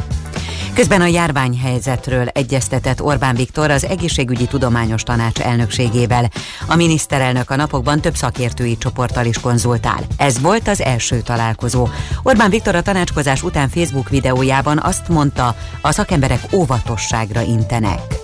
[0.74, 6.30] Közben a járványhelyzetről egyeztetett Orbán Viktor az Egészségügyi Tudományos Tanács elnökségével.
[6.66, 10.00] A miniszterelnök a napokban több szakértői csoporttal is konzultál.
[10.16, 11.88] Ez volt az első találkozó.
[12.22, 18.23] Orbán Viktor a tanácskozás után Facebook videójában azt mondta, a szakemberek óvatosságra intenek.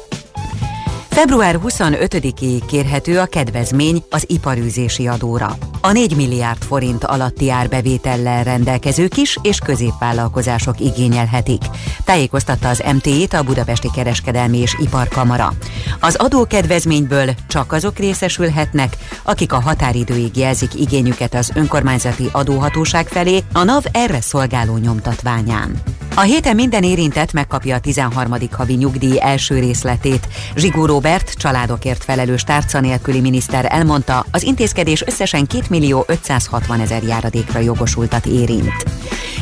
[1.10, 5.56] Február 25-ig kérhető a kedvezmény az iparűzési adóra.
[5.80, 11.62] A 4 milliárd forint alatti árbevétellel rendelkező kis és középvállalkozások igényelhetik.
[12.04, 15.52] Tájékoztatta az MT-t a Budapesti Kereskedelmi és Iparkamara.
[16.00, 23.62] Az adókedvezményből csak azok részesülhetnek, akik a határidőig jelzik igényüket az önkormányzati adóhatóság felé a
[23.62, 25.82] NAV erre szolgáló nyomtatványán.
[26.14, 28.34] A héten minden érintett megkapja a 13.
[28.50, 30.28] havi nyugdíj első részletét.
[30.56, 37.02] Zsigó Robert, családokért felelős tárca nélküli miniszter elmondta, az intézkedés összesen 2 millió 560 ezer
[37.02, 38.84] járadékra jogosultat érint.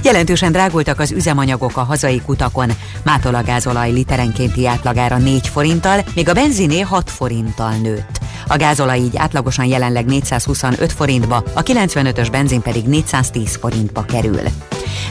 [0.02, 2.70] Jelentősen drágultak az üzemanyagok a hazai kutakon.
[3.04, 8.18] Mától a gázolaj literenkénti átlagára 4 forinttal, még a benziné 6 forinttal nőtt.
[8.46, 14.40] A gázolaj így átlagosan jelenleg 425 forintba, a 95-ös benzin pedig 410 forintba kerül.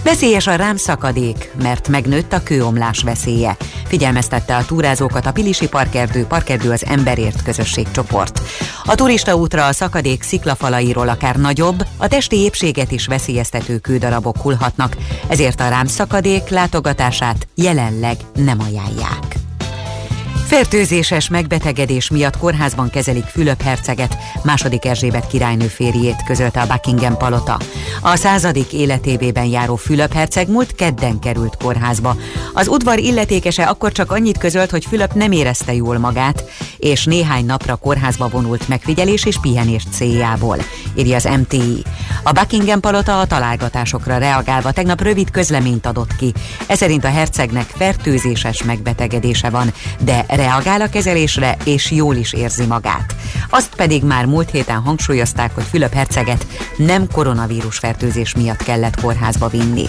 [0.03, 3.57] Veszélyes a rámszakadék, mert megnőtt a kőomlás veszélye.
[3.87, 8.41] Figyelmeztette a túrázókat a Pilisi Parkerdő, Parkerdő az Emberért közösségcsoport.
[8.83, 14.97] A turista útra a szakadék sziklafalairól akár nagyobb, a testi épséget is veszélyeztető kődarabok hullhatnak,
[15.27, 19.36] ezért a rámszakadék látogatását jelenleg nem ajánlják.
[20.47, 27.59] Fertőzéses megbetegedés miatt kórházban kezelik Fülöp herceget, második Erzsébet királynő férjét közölte a Buckingham palota.
[28.01, 32.15] A századik életévében járó Fülöp herceg múlt kedden került kórházba.
[32.53, 36.43] Az udvar illetékese akkor csak annyit közölt, hogy Fülöp nem érezte jól magát,
[36.77, 40.57] és néhány napra kórházba vonult megfigyelés és pihenés céljából,
[40.95, 41.83] írja az MTI.
[42.23, 46.33] A Buckingham palota a találgatásokra reagálva tegnap rövid közleményt adott ki.
[46.67, 52.65] Ez szerint a hercegnek fertőzéses megbetegedése van, de reagál a kezelésre és jól is érzi
[52.65, 53.15] magát.
[53.49, 56.47] Azt pedig már múlt héten hangsúlyozták, hogy Fülöp herceget
[56.77, 59.85] nem koronavírus fertőzés miatt kellett kórházba vinni.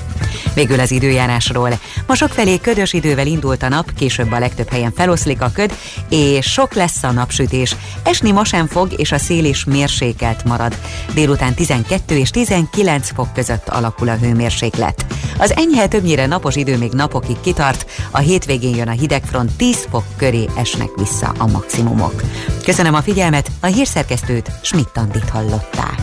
[0.55, 1.79] Végül az időjárásról.
[2.07, 5.73] Ma sokfelé ködös idővel indult a nap, később a legtöbb helyen feloszlik a köd,
[6.09, 7.77] és sok lesz a napsütés.
[8.03, 10.79] Esni ma sem fog, és a szél is mérsékelt marad.
[11.15, 15.07] Délután 12 és 19 fok között alakul a hőmérséklet.
[15.39, 20.05] Az enyhe többnyire napos idő még napokig kitart, a hétvégén jön a hidegfront 10 fok
[20.17, 22.23] köré esnek vissza a maximumok.
[22.65, 26.01] Köszönöm a figyelmet, a hírszerkesztőt Schmidt-Tandit hallották.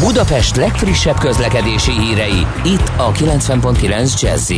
[0.00, 4.50] Budapest legfrissebb közlekedési hírei, itt a 90.9 jazz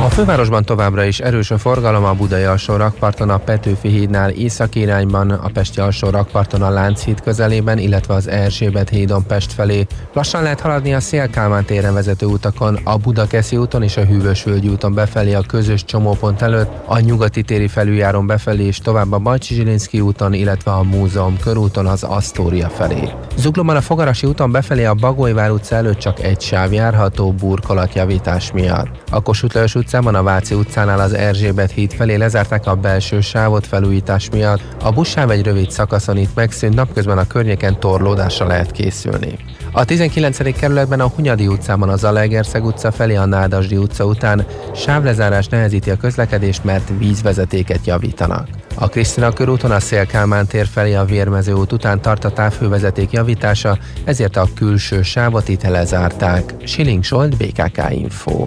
[0.00, 4.80] A fővárosban továbbra is erős a forgalom a Budai alsó rakparton, a Petőfi hídnál északi
[4.80, 9.86] irányban, a Pesti alsó rakparton a Lánchíd közelében, illetve az Erzsébet hídon Pest felé.
[10.12, 14.94] Lassan lehet haladni a Szélkálmán téren vezető utakon, a Budakeszi úton és a Hűvösvölgyi úton
[14.94, 20.32] befelé a közös csomópont előtt, a nyugati téri felüljáron befelé és tovább a Bajcsi úton,
[20.32, 23.10] illetve a Múzeum körúton az Asztória felé.
[23.36, 28.88] Zuglóban a Fogarasi úton befelé a Bagolyvár utca előtt csak egy sáv járható burkolatjavítás miatt.
[29.10, 34.30] A Kossuth utcában a Váci utcánál az Erzsébet híd felé lezárták a belső sávot felújítás
[34.30, 34.60] miatt.
[34.82, 39.38] A buszsáv egy rövid szakaszon itt megszűnt, napközben a környéken torlódásra lehet készülni.
[39.72, 40.58] A 19.
[40.58, 45.96] kerületben a Hunyadi utcában az Alegerszeg utca felé a Nádasdi utca után sávlezárás nehezíti a
[45.96, 48.48] közlekedést, mert vízvezetéket javítanak.
[48.74, 53.78] A Krisztina körúton a Szélkálmán tér felé a Vérmező út után tart a távhővezeték javítása,
[54.04, 56.54] ezért a külső sávot itt lezárták.
[56.64, 58.46] Siling Solt, BKK Info.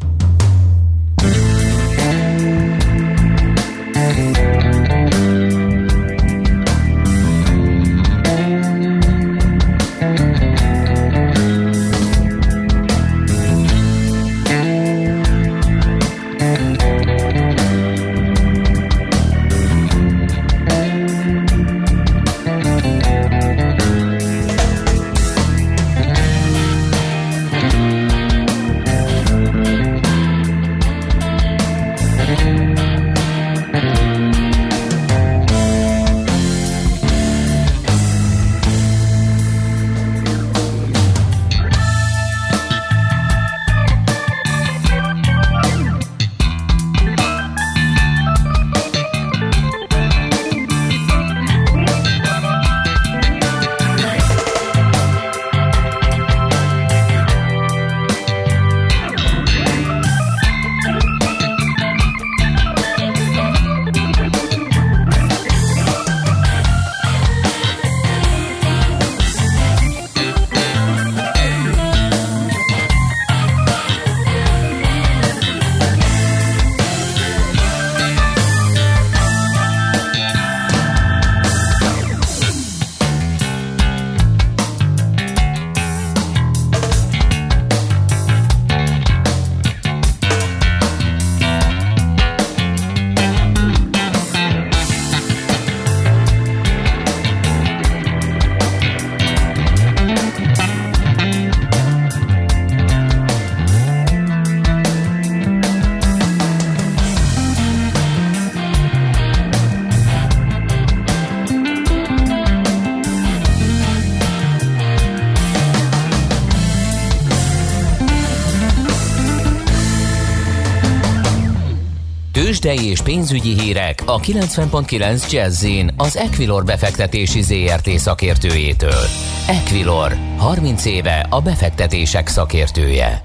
[123.11, 125.65] Pénzügyi hírek a 90.9 jazz
[125.97, 129.03] az Equilor befektetési ZRT szakértőjétől.
[129.47, 133.23] Equilor, 30 éve a befektetések szakértője.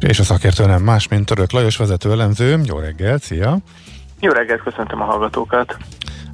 [0.00, 2.60] És a szakértő nem más, mint Török Lajos vezető elemző.
[2.64, 3.58] Jó reggelt, szia!
[4.20, 5.76] Jó reggelt, köszöntöm a hallgatókat!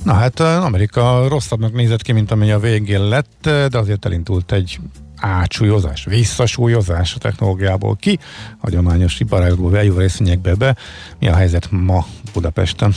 [0.04, 4.78] Na hát Amerika rosszabbnak nézett ki, mint amely a végén lett, de azért elindult egy
[5.24, 8.18] átsúlyozás, visszasúlyozás a technológiából ki,
[8.58, 10.76] hagyományos iparágból részvényekbe be.
[11.18, 12.94] Mi a helyzet ma Budapesten?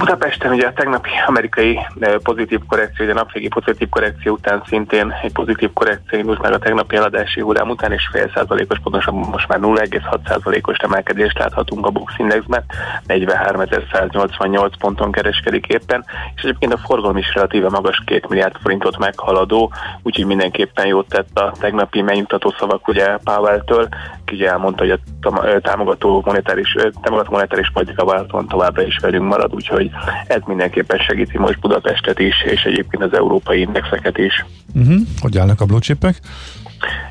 [0.00, 1.78] Budapesten ugye a tegnapi amerikai
[2.22, 6.58] pozitív korrekció, ugye a napvégi pozitív korrekció után szintén egy pozitív korrekció indult meg a
[6.58, 11.90] tegnapi eladási hullám után, és fél százalékos, pontosabban most már 0,6 százalékos emelkedést láthatunk a
[11.90, 12.64] Bux Indexben,
[13.06, 19.72] 43.188 ponton kereskedik éppen, és egyébként a forgalom is relatíve magas, 2 milliárd forintot meghaladó,
[20.02, 23.88] úgyhogy mindenképpen jót tett a tegnapi megnyugtató szavak ugye Powell-től,
[24.24, 29.89] ki elmondta, hogy a támogató monetáris, támogató monetáris politika továbbra is velünk marad, úgyhogy
[30.26, 34.44] ez mindenképpen segíti most Budapestet is, és egyébként az európai indexeket is.
[34.74, 35.00] Uh-huh.
[35.20, 36.20] Hogy állnak a blue chipek?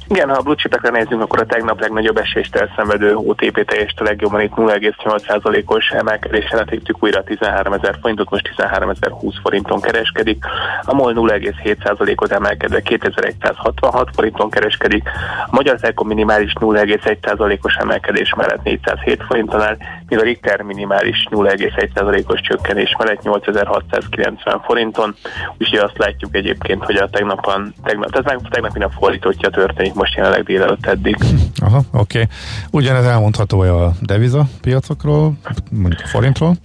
[0.07, 4.03] Igen, ha a blue chipekre nézzünk, akkor a tegnap legnagyobb esést elszenvedő OTP teljesít a
[4.03, 10.45] legjobban itt 0,8%-os emelkedéssel letéptük újra 13 ezer forintot, most 13 ezer 20 forinton kereskedik.
[10.81, 15.09] A MOL 0,7%-ot emelkedve 2166 forinton kereskedik.
[15.45, 22.41] A Magyar Telekom minimális 0,1%-os emelkedés mellett 407 forinton áll, míg a Richter minimális 0,1%-os
[22.41, 25.15] csökkenés mellett 8690 forinton.
[25.57, 30.15] Úgyhogy azt látjuk egyébként, hogy a tegnapan, tegnap, ez meg tegnapi nap fordítottja történik most
[30.15, 31.17] jelenleg délelőtt eddig.
[31.55, 32.21] Aha, oké.
[32.21, 32.27] Okay.
[32.71, 35.33] Ugyanez elmondható a deviza piacokról,
[35.71, 36.55] mondjuk a forintról?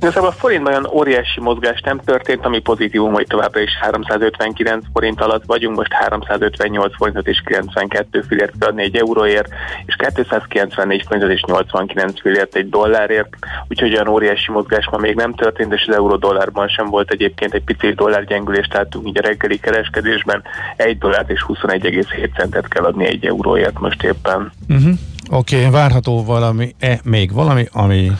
[0.00, 5.20] Igazából a forintban olyan óriási mozgás nem történt, ami pozitívum, hogy továbbra is 359 forint
[5.20, 9.48] alatt vagyunk, most 358 forintot és 92 fillért kell adni egy euróért,
[9.86, 13.28] és 294 forintot és 89 fillért egy dollárért,
[13.68, 17.54] úgyhogy olyan óriási mozgás ma még nem történt, és az euró dollárban sem volt egyébként
[17.54, 20.42] egy pici dollár gyengülést láttunk így a reggeli kereskedésben,
[20.76, 24.52] 1 dollárt és 21,7 centet kell adni egy euróért most éppen.
[24.68, 24.92] Uh-huh.
[25.30, 28.10] Oké, okay, várható valami, e, még valami, ami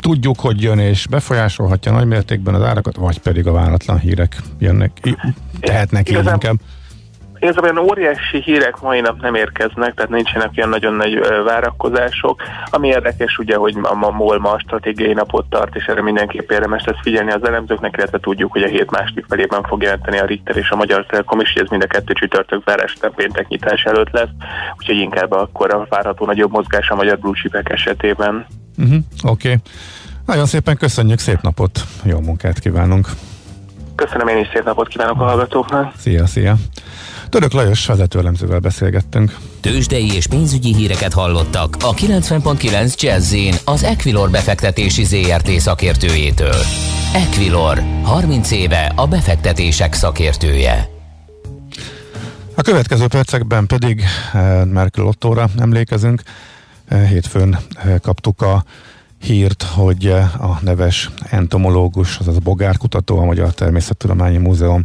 [0.00, 4.92] tudjuk, hogy jön és befolyásolhatja nagy mértékben az árakat, vagy pedig a váratlan hírek jönnek,
[5.60, 6.56] tehetnek így inkább.
[7.40, 12.42] Igazából olyan óriási hírek mai nap nem érkeznek, tehát nincsenek olyan nagyon nagy várakozások.
[12.70, 16.84] Ami érdekes ugye, hogy a, MOL ma a stratégiai napot tart, és erre mindenképp érdemes
[16.84, 20.56] lesz figyelni az elemzőknek, illetve tudjuk, hogy a hét második felében fog jelenteni a Richter
[20.56, 24.30] és a Magyar Telekom is, ez mind a kettő csütörtök zárás péntek nyitás előtt lesz,
[24.78, 28.46] úgyhogy inkább akkor a várható nagyobb mozgás a magyar blue esetében.
[28.78, 29.48] Uh-huh, Oké.
[29.48, 29.60] Okay.
[30.26, 33.08] Nagyon szépen köszönjük, szép napot, jó munkát kívánunk!
[33.94, 35.92] Köszönöm, én is szép napot kívánok a hallgatóknak!
[35.96, 36.54] Szia, szia!
[37.36, 39.36] Török Lajos vezetőlemzővel beszélgettünk.
[39.60, 43.34] Tőzsdei és pénzügyi híreket hallottak a 90.9 jazz
[43.64, 46.54] az Equilor befektetési ZRT szakértőjétől.
[47.14, 50.88] Equilor, 30 éve a befektetések szakértője.
[52.54, 56.22] A következő percekben pedig eh, Merkel Ottóra emlékezünk.
[56.88, 58.64] Eh, hétfőn eh, kaptuk a
[59.18, 60.06] hírt, hogy
[60.38, 64.82] a neves entomológus, azaz bogárkutató, a Magyar Természettudományi Múzeum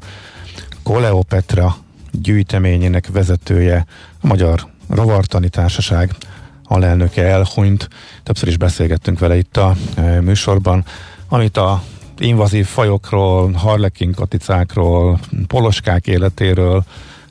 [0.83, 1.75] Koleopetra
[2.11, 3.85] gyűjteményének vezetője,
[4.21, 6.15] a Magyar Rovartani Társaság
[6.63, 7.87] alelnöke elhunyt.
[8.23, 10.85] Többször is beszélgettünk vele itt a e, műsorban,
[11.27, 11.83] amit a
[12.17, 16.83] invazív fajokról, harlekin katicákról, poloskák életéről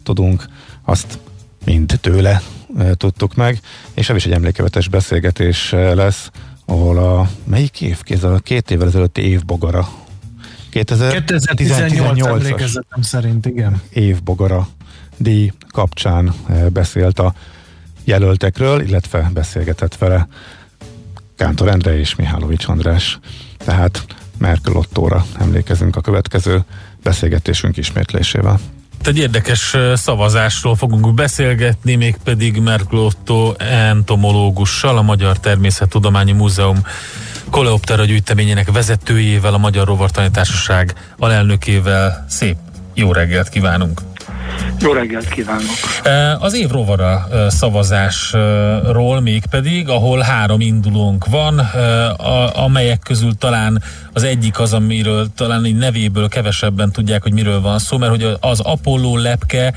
[0.03, 0.45] tudunk,
[0.85, 1.19] azt
[1.65, 2.43] mind tőle
[2.79, 3.61] e, tudtuk meg,
[3.95, 6.31] és ez is egy emlékevetes beszélgetés e, lesz,
[6.65, 8.03] ahol a melyik év?
[8.03, 9.89] Kézzel, a két évvel ezelőtti évbogara
[10.71, 13.83] 2018 emlékezetem szerint, igen.
[13.93, 14.69] Évbogara
[15.17, 17.35] díj kapcsán eh, beszélt a
[18.05, 20.29] jelöltekről, illetve beszélgetett vele
[21.37, 23.19] Kántor Endre és Mihálovics András.
[23.57, 24.05] Tehát
[24.39, 26.65] Merkel Ottóra emlékezünk a következő
[27.03, 28.61] beszélgetésünk ismétlésével.
[29.05, 36.83] Egy érdekes eh, szavazásról fogunk beszélgetni, mégpedig Merkel Otto entomológussal, a Magyar Természettudományi Múzeum
[37.51, 42.25] Koleoptera gyűjteményének vezetőjével, a Magyar Rovartani Társaság alelnökével.
[42.29, 42.57] Szép
[42.95, 44.10] jó reggelt kívánunk!
[44.81, 45.69] Jó reggelt kívánok!
[46.39, 51.59] Az év rovara szavazásról mégpedig, ahol három indulónk van,
[52.55, 53.83] amelyek közül talán
[54.13, 58.37] az egyik az, amiről talán egy nevéből kevesebben tudják, hogy miről van szó, mert hogy
[58.41, 59.75] az Apollo lepke,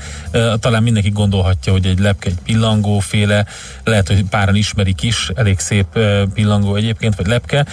[0.60, 3.46] talán mindenki gondolhatja, hogy egy lepke egy pillangóféle,
[3.84, 5.98] lehet, hogy páran ismerik is, elég szép
[6.34, 7.66] pillangó egyébként, vagy lepke.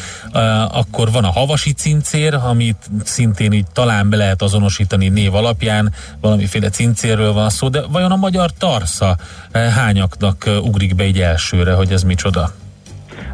[0.72, 6.70] Akkor van a havasi cincér, amit szintén így talán be lehet azonosítani név alapján, valamiféle
[6.94, 9.18] cincérről van szó, de vajon a magyar tarsza
[9.52, 12.52] hányaknak ugrik be egy elsőre, hogy ez micsoda?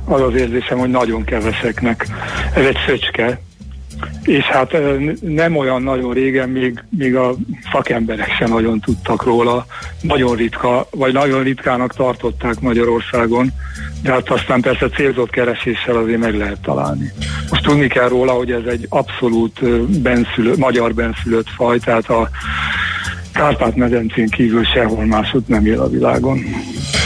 [0.06, 2.08] az az érzésem, hogy nagyon keveseknek.
[2.54, 3.40] Ez egy szöcske,
[4.24, 4.78] és hát
[5.22, 7.36] nem olyan nagyon régen még, még a
[7.72, 9.66] szakemberek sem nagyon tudtak róla.
[10.02, 13.52] Nagyon ritka, vagy nagyon ritkának tartották Magyarországon,
[14.02, 17.12] de hát aztán persze célzott kereséssel azért meg lehet találni.
[17.50, 19.60] Most tudni kell róla, hogy ez egy abszolút
[20.02, 22.30] benszülő, magyar benszülött faj, tehát a
[23.38, 26.40] Kárpát-medencén kívül sehol máshogy nem él a világon.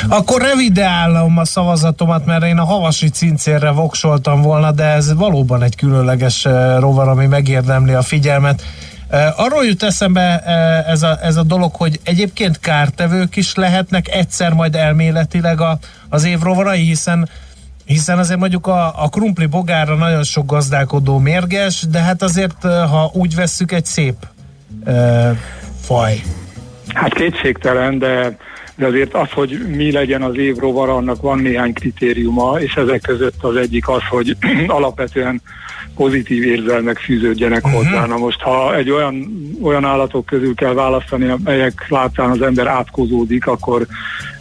[0.07, 5.75] Akkor revideálom a szavazatomat, mert én a havasi cincérre voksoltam volna, de ez valóban egy
[5.75, 8.63] különleges eh, rovar, ami megérdemli a figyelmet.
[9.09, 14.07] Eh, arról jut eszembe eh, ez a, ez a dolog, hogy egyébként kártevők is lehetnek
[14.09, 15.77] egyszer majd elméletileg a,
[16.09, 17.29] az évrovarai, hiszen
[17.86, 23.11] hiszen azért mondjuk a, a krumpli bogára nagyon sok gazdálkodó mérges, de hát azért, ha
[23.13, 24.15] úgy vesszük, egy szép
[25.91, 26.21] faj?
[26.93, 28.37] Hát kétségtelen, de,
[28.82, 33.01] de azért az, hogy mi legyen az év rovar, annak van néhány kritériuma, és ezek
[33.01, 35.41] között az egyik az, hogy alapvetően
[35.95, 37.82] pozitív érzelmek fűződjenek uh-huh.
[37.82, 38.05] hozzá.
[38.05, 39.27] Na most, ha egy olyan,
[39.61, 43.86] olyan állatok közül kell választani, amelyek látszán az ember átkozódik, akkor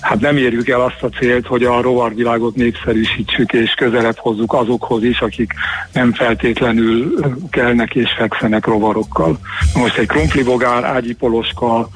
[0.01, 5.05] hát nem érjük el azt a célt, hogy a rovarvilágot népszerűsítsük és közelebb hozzuk azokhoz
[5.05, 5.53] is, akik
[5.93, 7.14] nem feltétlenül
[7.51, 9.38] kelnek és fekszenek rovarokkal.
[9.74, 11.88] Na most egy krumplibogár, ágyipoloska,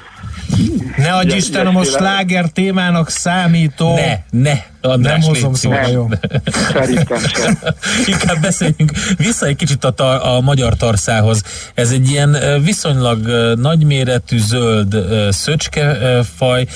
[0.96, 3.94] ne adj Isten, a most sláger témának számító.
[3.94, 4.72] Ne, ne.
[4.80, 6.08] András, nem hozom szóval jó.
[6.72, 7.58] Szerintem sem.
[8.12, 11.42] Inkább beszéljünk vissza egy kicsit a, tar- a magyar tarszához.
[11.74, 13.26] Ez egy ilyen viszonylag
[13.58, 14.96] nagyméretű zöld
[15.30, 16.66] szöcskefaj.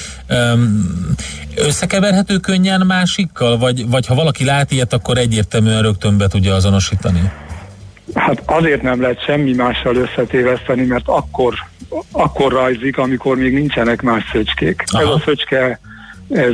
[1.54, 3.58] Összekeverhető könnyen másikkal?
[3.58, 7.30] Vagy, vagy ha valaki lát ilyet, akkor egyértelműen rögtön be tudja azonosítani?
[8.14, 11.54] Hát azért nem lehet semmi mással összetéveszteni, mert akkor,
[12.12, 14.82] akkor rajzik, amikor még nincsenek más szöcskék.
[14.86, 15.02] Aha.
[15.02, 15.80] Ez a szöcske
[16.28, 16.52] ez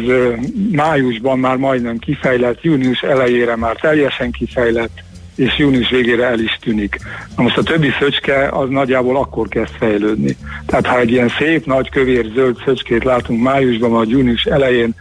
[0.73, 5.03] májusban már majdnem kifejlett, június elejére már teljesen kifejlett,
[5.35, 6.99] és június végére el is tűnik.
[7.37, 10.37] Na most a többi szöcske az nagyjából akkor kezd fejlődni.
[10.67, 14.95] Tehát ha egy ilyen szép, nagy, kövér, zöld szöcskét látunk májusban, vagy június elején,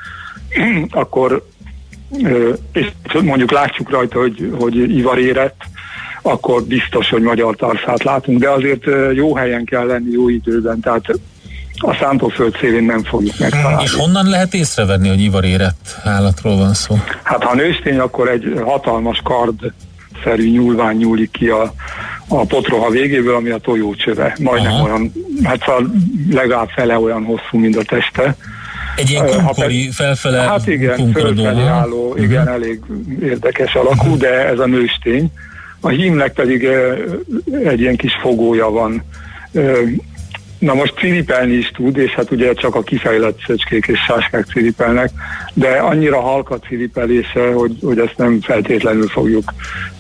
[0.90, 1.46] akkor
[2.72, 2.92] és
[3.24, 5.62] mondjuk látjuk rajta, hogy, hogy ivar érett,
[6.24, 11.06] akkor biztos, hogy magyar tarszát látunk, de azért jó helyen kell lenni jó időben, tehát
[11.78, 13.84] a szántóföld szélén nem fogjuk megtalálni.
[13.84, 16.96] És honnan lehet észrevenni, hogy ivar érett állatról van szó?
[17.24, 19.74] Hát ha nőstény, akkor egy hatalmas kard
[20.24, 21.74] szerű nyúlvány nyúlik ki a,
[22.28, 24.36] a potroha végéből, ami a tojócsöve.
[24.40, 24.84] Majdnem Aha.
[24.84, 25.12] olyan,
[25.44, 25.94] hát szóval
[26.32, 28.36] legalább fele olyan hosszú, mint a teste.
[28.96, 32.24] Egy ilyen kunkori, felfele Hát igen, fölfelé álló, uh-huh.
[32.24, 32.80] igen, elég
[33.22, 34.18] érdekes alakú, uh-huh.
[34.18, 35.32] de ez a nőstény.
[35.86, 36.68] A hímnek pedig
[37.64, 39.04] egy ilyen kis fogója van.
[40.60, 45.10] Na most ciripelni is tud, és hát ugye csak a kifejlett szöcskék és sáskák ciripelnek,
[45.54, 49.54] de annyira halk a ciripelése, hogy, hogy ezt nem feltétlenül fogjuk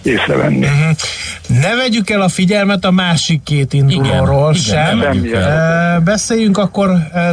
[0.03, 0.65] észrevenni.
[0.65, 1.61] Uh-huh.
[1.61, 5.23] Ne vegyük el a figyelmet a másik két indulóról sem.
[5.23, 6.89] Igen, Beszéljünk akkor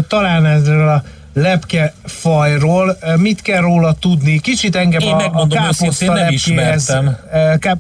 [0.09, 1.03] talán ezzel a
[1.41, 2.97] lepke fajról.
[3.17, 4.41] Mit kell róla tudni?
[4.41, 7.17] Kicsit engem Én a, a káposzta nem ismertem.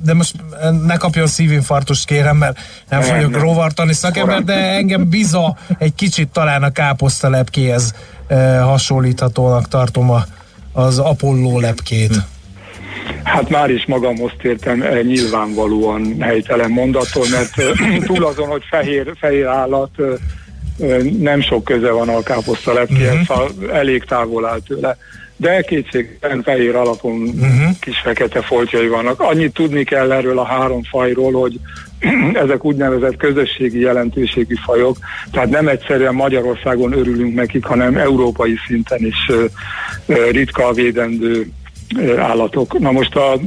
[0.03, 0.35] De most
[0.87, 2.59] ne kapjon szívinfarktust kérem, mert
[2.89, 7.95] nem, nem vagyok rovartani szakember, de engem biza egy kicsit talán a káposzta lepkéhez
[8.63, 10.25] hasonlíthatónak tartom a,
[10.73, 12.13] az Apollo lepkét.
[13.23, 17.55] Hát már is magamhoz tértem nyilvánvalóan helytelen mondattól, mert
[18.07, 19.91] túl azon, hogy fehér, fehér állat
[21.19, 23.27] nem sok köze van a káposzta lepkéhez, uh-huh.
[23.27, 24.97] szóval elég távol áll tőle.
[25.37, 27.79] De kétségben fehér alapon uh-huh.
[27.81, 29.21] kis fekete foltjai vannak.
[29.21, 31.59] Annyit tudni kell erről a három fajról, hogy
[32.45, 34.97] ezek úgynevezett közösségi jelentőségű fajok,
[35.33, 39.31] tehát nem egyszerűen Magyarországon örülünk nekik, hanem európai szinten is
[40.31, 41.47] ritka védendő
[42.17, 42.79] állatok.
[42.79, 43.41] Na most a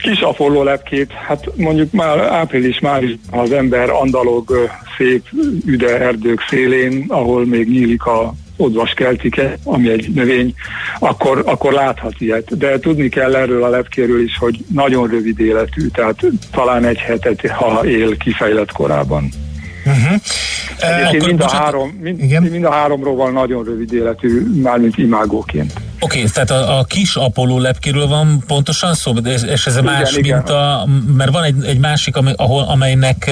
[0.00, 5.24] kis apolló lepkét, hát mondjuk már április, május az ember andalog szép
[5.66, 10.54] üde erdők szélén, ahol még nyílik a odvas keltike, ami egy növény,
[10.98, 12.58] akkor, akkor láthat ilyet.
[12.58, 16.20] De tudni kell erről a lepkéről is, hogy nagyon rövid életű, tehát
[16.50, 19.28] talán egy hetet, ha él kifejlett korában.
[19.86, 20.20] Uh-huh.
[20.78, 25.72] Egyébként mind, a három, mind, mind a háromról van nagyon rövid életű, mármint imágóként.
[26.02, 30.16] Oké, okay, tehát a, a kis Apollo lepkéről van pontosan szó, és ez a más,
[30.16, 30.58] igen, mint igen.
[30.58, 30.86] a,
[31.16, 33.30] mert van egy, egy másik, ahol, amelynek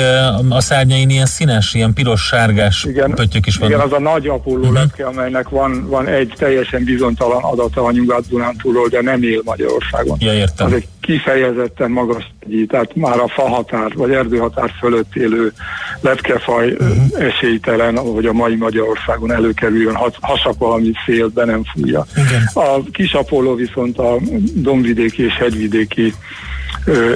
[0.49, 3.69] a szárnyain ilyen színes, ilyen piros-sárgás igen, pöttyök is van.
[3.69, 4.75] Igen, az a nagy Apollo uh-huh.
[4.75, 10.17] lepke, amelynek van, van egy teljesen bizonytalan adata a Nyugat-Dunántúlról, de nem él Magyarországon.
[10.21, 10.67] Ja, értem.
[10.67, 12.33] Az egy kifejezetten magas,
[12.69, 15.53] tehát már a fahatár vagy erdőhatár fölött élő
[16.01, 16.97] lepkefaj uh-huh.
[17.19, 20.11] esélytelen, hogy a mai Magyarországon előkerüljön, ha
[20.59, 22.07] valami szél be nem fújja.
[22.17, 22.51] Igen.
[22.59, 24.19] A kis Apollo viszont a
[24.55, 26.15] dombvidéki és hegyvidéki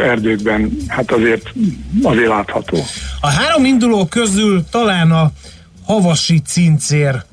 [0.03, 1.53] erdőkben hát azért,
[2.03, 2.79] azért látható.
[3.21, 5.31] A három induló közül talán a
[5.85, 7.25] havasi cincér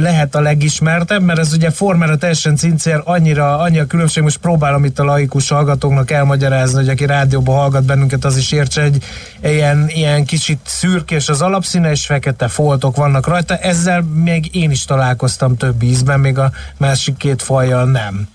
[0.00, 4.84] lehet a legismertebb, mert ez ugye formára teljesen cincér, annyira, annyi a különbség, most próbálom
[4.84, 9.04] itt a laikus hallgatóknak elmagyarázni, hogy aki rádióban hallgat bennünket, az is értse, egy
[9.42, 14.84] ilyen, ilyen kicsit szürkés az alapszíne, és fekete foltok vannak rajta, ezzel még én is
[14.84, 18.28] találkoztam több ízben, még a másik két fajjal nem.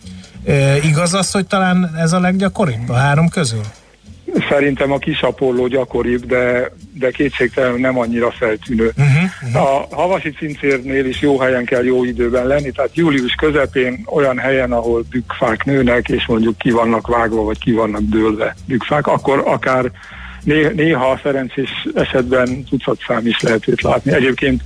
[0.46, 3.64] E, igaz az, hogy talán ez a leggyakoribb a három közül?
[4.50, 8.92] Szerintem a kis apolló gyakoribb, de, de kétségtelenül nem annyira feltűnő.
[8.98, 9.62] Uh-huh, uh-huh.
[9.62, 14.72] A havasi cincérnél is jó helyen kell jó időben lenni, tehát július közepén olyan helyen,
[14.72, 19.92] ahol bükkfák nőnek, és mondjuk ki vannak vágva, vagy ki vannak dőlve bükkfák, akkor akár
[20.76, 24.14] néha a szerencsés esetben tucatszám is lehet őt látni.
[24.14, 24.62] Egyébként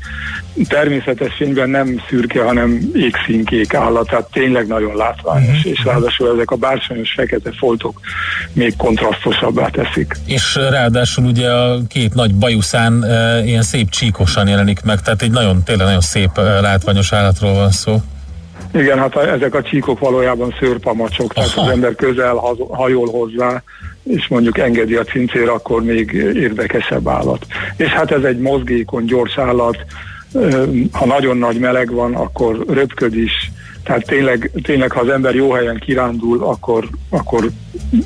[0.68, 5.72] természetes fényben nem szürke, hanem égszínkék állat, tehát tényleg nagyon látványos, uh-huh.
[5.72, 8.00] és ráadásul ezek a bársonyos fekete foltok
[8.54, 10.14] még kontrasztosabbá teszik.
[10.26, 15.32] És ráadásul ugye a két nagy bajuszán e, ilyen szép csíkosan jelenik meg, tehát egy
[15.32, 18.02] nagyon, tényleg nagyon szép e, látványos állatról van szó.
[18.74, 21.66] Igen, hát ezek a csíkok valójában szőrpamacsok, tehát Aha.
[21.66, 22.36] az ember közel
[22.70, 23.64] hajol hozzá,
[24.04, 27.46] és mondjuk engedi a cincér, akkor még érdekesebb állat.
[27.78, 29.78] És hát ez egy mozgékony, gyors állat,
[30.92, 33.52] ha nagyon nagy meleg van, akkor röpköd is,
[33.84, 37.50] tehát tényleg, tényleg ha az ember jó helyen kirándul, akkor, akkor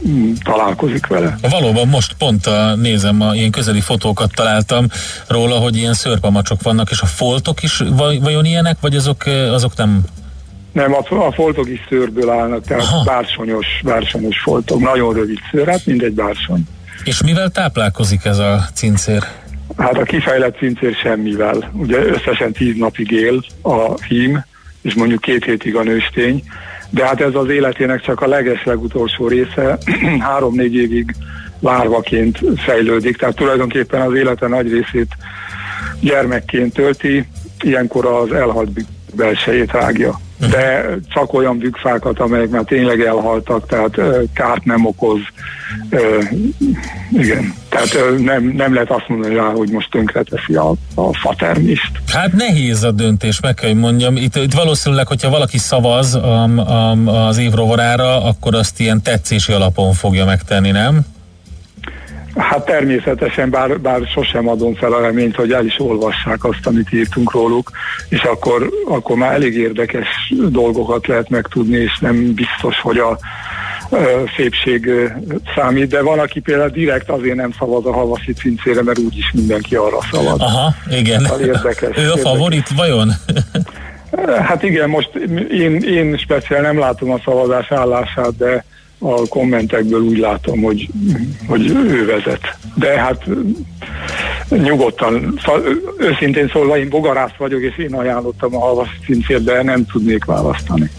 [0.08, 1.38] mm, találkozik vele.
[1.50, 4.88] Valóban most pont a, nézem, a, ilyen közeli fotókat találtam
[5.28, 7.84] róla, hogy ilyen szörpamacsok vannak, és a foltok is
[8.22, 10.04] vajon ilyenek, vagy azok, azok nem
[10.74, 13.04] Nem, a, a foltok is szőrből állnak, tehát Aha.
[13.04, 14.80] bársonyos, bársonyos foltok.
[14.80, 16.64] Nagyon rövid szőr, hát mindegy bársony.
[17.04, 19.24] És mivel táplálkozik ez a cincér?
[19.78, 21.72] Hát a kifejlett cincér semmivel.
[21.74, 24.46] Ugye összesen tíz napig él a hím,
[24.82, 26.44] és mondjuk két hétig a nőstény,
[26.90, 29.78] de hát ez az életének csak a leges legutolsó része,
[30.20, 31.16] három-négy évig
[31.60, 35.16] lárvaként fejlődik, tehát tulajdonképpen az élete nagy részét
[36.00, 37.28] gyermekként tölti,
[37.60, 38.70] ilyenkor az elhalt
[39.16, 40.20] belsejét rágja.
[40.50, 44.00] De csak olyan bükkfákat, amelyek már tényleg elhaltak, tehát
[44.34, 45.20] kárt nem okoz.
[47.12, 51.92] Igen, tehát nem, nem lehet azt mondani rá, hogy most tönkreteszi a, a fatermist.
[52.08, 54.16] Hát nehéz a döntés, meg kell, hogy mondjam.
[54.16, 59.94] Itt, itt valószínűleg, hogyha valaki szavaz um, um, az évrovarára, akkor azt ilyen tetszési alapon
[59.94, 61.06] fogja megtenni, nem?
[62.36, 66.94] Hát természetesen, bár, bár sosem adom fel a reményt, hogy el is olvassák azt, amit
[66.94, 67.72] írtunk róluk,
[68.10, 70.08] és akkor, akkor már elég érdekes
[70.50, 73.18] dolgokat lehet megtudni, és nem biztos, hogy a
[74.36, 74.90] szépség
[75.56, 79.76] számít, de van, aki például direkt azért nem szavaz a havasi cincére, mert úgyis mindenki
[79.76, 80.40] arra szavaz.
[80.40, 81.20] Aha, igen.
[81.20, 81.98] Szóval érdekes.
[81.98, 83.12] ő a favorit, vajon?
[84.42, 85.10] Hát igen, most
[85.52, 88.66] én, én speciál nem látom a szavazás állását, de
[89.04, 90.90] a kommentekből úgy látom, hogy,
[91.48, 92.58] hogy ő vezet.
[92.76, 93.26] De hát
[94.50, 95.40] nyugodtan,
[95.98, 100.92] őszintén szólva én bogarász vagyok, és én ajánlottam a halvas cincért, de nem tudnék választani.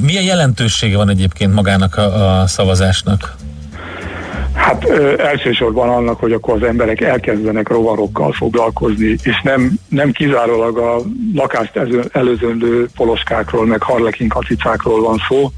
[0.00, 3.36] Milyen jelentősége van egyébként magának a, a szavazásnak?
[4.62, 10.78] Hát ö, elsősorban annak, hogy akkor az emberek elkezdenek rovarokkal foglalkozni, és nem, nem kizárólag
[10.78, 11.02] a
[11.34, 11.80] lakást
[12.12, 15.50] előzönlő poloskákról, meg harlekin kacicákról van szó.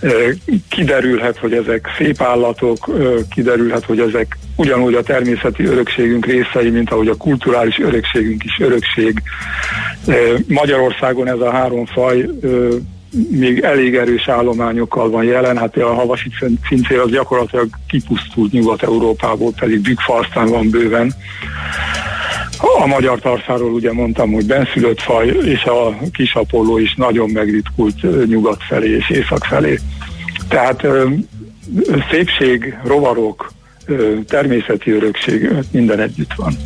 [0.00, 0.30] Ö,
[0.68, 6.90] Kiderülhet, hogy ezek szép állatok, ö, kiderülhet, hogy ezek ugyanúgy a természeti örökségünk részei, mint
[6.90, 9.22] ahogy a kulturális örökségünk is örökség.
[10.46, 12.28] Magyarországon ez a három faj
[13.30, 16.30] még elég erős állományokkal van jelen, hát a havasi
[16.68, 21.14] cincér az gyakorlatilag kipusztult Nyugat-Európából, pedig bükkfa aztán van bőven.
[22.82, 28.62] A magyar tarszáról ugye mondtam, hogy benszülött faj, és a kisapolló is nagyon megritkult nyugat
[28.68, 29.78] felé és észak felé.
[30.48, 30.86] Tehát
[32.10, 33.52] szépség, rovarok,
[34.28, 36.56] természeti örökség, minden együtt van.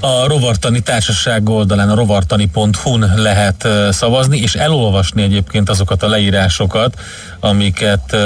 [0.00, 6.98] A Rovartani Társaság oldalán, a rovartani.hu-n lehet szavazni, és elolvasni egyébként azokat a leírásokat,
[7.40, 8.16] amiket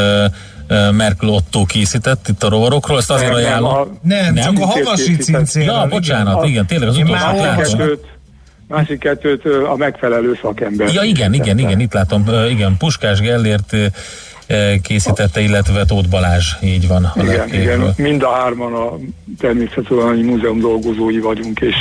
[0.92, 2.98] Merkel Otto készített itt a rovarokról.
[2.98, 3.72] Ezt azért Nem, nem, ajánlom.
[3.72, 8.04] a- Nem, csak a havasi cincérrel, Ja, bocsánat, igen, tényleg az utolsó már Másik kettőt,
[8.68, 10.92] másik kettőt ö, a megfelelő szakember.
[10.92, 13.76] Ja, igen, igen, igen, itt látom, igen, Puskás Gellért
[14.82, 17.04] készítette, illetve Tóth Balázs, így van.
[17.04, 17.62] A Igen, lepkéről.
[17.62, 18.98] igen, mind a hárman a
[19.40, 21.74] Természettudományi Múzeum dolgozói vagyunk, és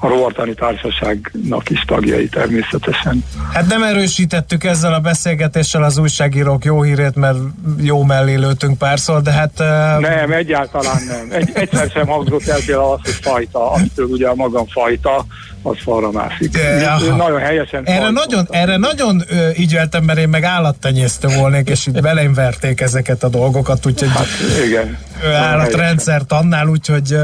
[0.00, 3.24] a Rovartani Társaságnak is tagjai természetesen.
[3.52, 7.38] Hát nem erősítettük ezzel a beszélgetéssel az újságírók jó hírét, mert
[7.80, 9.52] jó mellé lőttünk párszor, de hát...
[9.58, 11.40] Uh, Nem, egyáltalán nem.
[11.40, 15.26] Egy, egyszer sem hangzott el például az, hogy fajta, amitől ugye a magam fajta,
[15.62, 16.56] az falra mászik.
[16.80, 17.14] Ja.
[17.16, 22.00] Nagyon helyesen Erre nagyon, erre nagyon ö, ügyeltem, mert én meg állattenyésztő volnék, és itt
[22.00, 24.26] belém verték ezeket a dolgokat, úgyhogy Hát,
[24.66, 24.98] igen.
[25.22, 27.16] Ö, állatrendszer annál, úgyhogy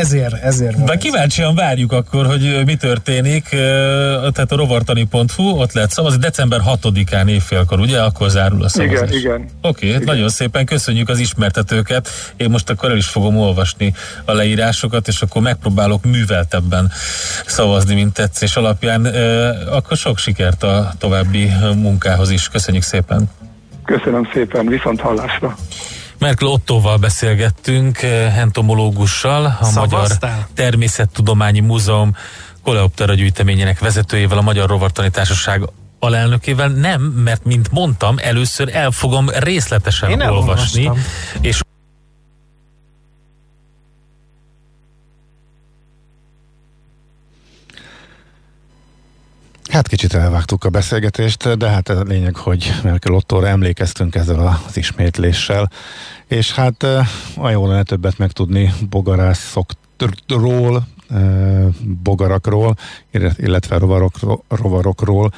[0.00, 0.98] ezért, ezért De volt.
[0.98, 3.48] kíváncsian várjuk akkor, hogy mi történik.
[4.32, 6.18] Tehát a rovartani.hu, ott lehet szavazni.
[6.20, 8.00] December 6-án évfélkor, ugye?
[8.00, 9.08] Akkor zárul a szavazás.
[9.08, 9.48] Igen, igen.
[9.62, 12.08] Oké, okay, nagyon szépen köszönjük az ismertetőket.
[12.36, 16.90] Én most akkor el is fogom olvasni a leírásokat, és akkor megpróbálok műveltebben
[17.46, 19.04] szavazni, mint tetszés alapján.
[19.70, 22.48] Akkor sok sikert a további munkához is.
[22.48, 23.30] Köszönjük szépen.
[23.84, 25.56] Köszönöm szépen, viszont hallásra.
[26.20, 30.30] Merkel Ottóval beszélgettünk, eh, entomológussal, a Szavaztál?
[30.30, 32.16] Magyar Természettudományi Múzeum
[32.62, 35.62] Coleoptera gyűjteményének vezetőjével, a Magyar Rovartani Társaság
[35.98, 36.68] alelnökével.
[36.68, 40.90] Nem, mert mint mondtam, először el fogom részletesen Én olvasni,
[41.40, 41.60] és
[49.70, 54.60] Hát kicsit elvágtuk a beszélgetést, de hát ez a lényeg, hogy Merkel Ottóra emlékeztünk ezzel
[54.66, 55.70] az ismétléssel,
[56.26, 61.66] és hát eh, olyan jó lenne többet megtudni bogarászokról, eh,
[62.02, 62.76] bogarakról,
[63.36, 63.78] illetve
[64.48, 65.32] rovarokról.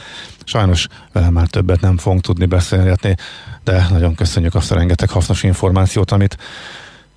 [0.45, 3.16] Sajnos vele már többet nem fogunk tudni beszélgetni,
[3.64, 6.37] de nagyon köszönjük azt a rengeteg hasznos információt, amit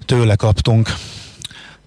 [0.06, 0.90] tőle kaptunk.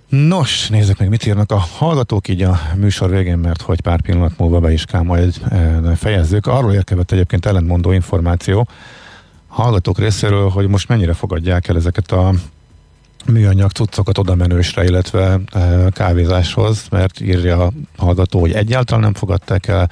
[0.09, 4.39] Nos, nézzük meg, mit írnak a hallgatók így a műsor végén, mert hogy pár pillanat
[4.39, 6.47] múlva be is kell majd e, fejezzük.
[6.47, 8.69] Arról érkezett egyébként ellentmondó információ
[9.47, 12.33] a hallgatók részéről, hogy most mennyire fogadják el ezeket a
[13.27, 19.67] műanyag cuccokat oda menősre, illetve e, kávézáshoz, mert írja a hallgató, hogy egyáltalán nem fogadták
[19.67, 19.91] el,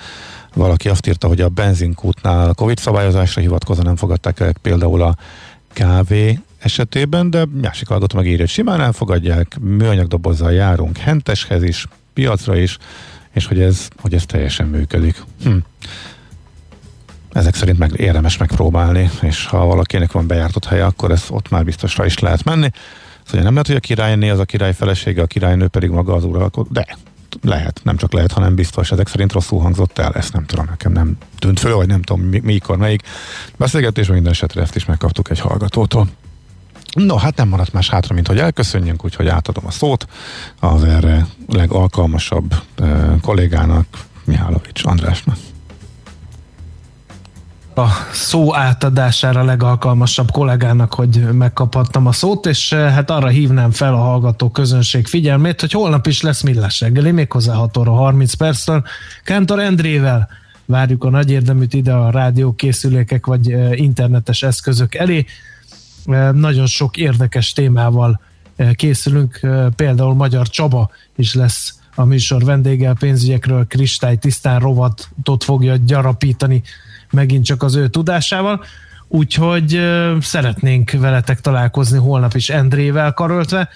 [0.54, 5.16] valaki azt írta, hogy a benzinkútnál Covid szabályozásra hivatkozva nem fogadták el például a
[5.72, 11.86] kávé esetében, de másik hallgató meg írja, hogy simán elfogadják, műanyag dobozzal járunk henteshez is,
[12.12, 12.78] piacra is,
[13.32, 15.22] és hogy ez, hogy ez teljesen működik.
[15.42, 15.56] Hm.
[17.32, 21.64] Ezek szerint meg érdemes megpróbálni, és ha valakinek van bejártott helye, akkor ez ott már
[21.64, 22.70] biztosra is lehet menni.
[23.24, 26.24] Szóval nem lehet, hogy a királyné az a király felesége, a királynő pedig maga az
[26.24, 26.96] uralkodó, de
[27.42, 28.92] lehet, nem csak lehet, hanem biztos.
[28.92, 32.24] Ezek szerint rosszul hangzott el, ezt nem tudom, nekem nem tűnt föl, vagy nem tudom
[32.42, 33.02] mikor, melyik
[33.56, 36.08] beszélgetés, minden esetre ezt is megkaptuk egy hallgatótól.
[36.94, 40.06] No, hát nem maradt más hátra, mint hogy elköszönjünk, úgyhogy átadom a szót
[40.60, 43.86] az erre legalkalmasabb eh, kollégának,
[44.24, 45.36] Mihálovics Andrásnak
[47.78, 53.96] a szó átadására legalkalmasabb kollégának, hogy megkaphattam a szót, és hát arra hívnám fel a
[53.96, 58.84] hallgató közönség figyelmét, hogy holnap is lesz millás reggeli, méghozzá 6 óra 30 perctől.
[59.24, 60.28] Kántor Endrével
[60.64, 65.24] várjuk a nagy érdeműt ide a rádiókészülékek vagy internetes eszközök elé.
[66.32, 68.20] Nagyon sok érdekes témával
[68.72, 69.40] készülünk,
[69.76, 76.62] például Magyar Csaba is lesz a műsor vendége, pénzügyekről kristály tisztán rovatot fogja gyarapítani
[77.10, 78.64] megint csak az ő tudásával.
[79.08, 79.80] Úgyhogy
[80.20, 83.68] szeretnénk veletek találkozni holnap is Endrével karöltve.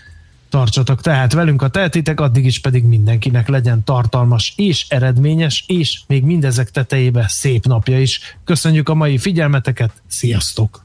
[0.49, 6.25] Tartsatok tehát velünk a tehetitek, addig is pedig mindenkinek legyen tartalmas és eredményes, és még
[6.25, 8.21] mindezek tetejébe szép napja is.
[8.45, 10.85] Köszönjük a mai figyelmeteket, sziasztok!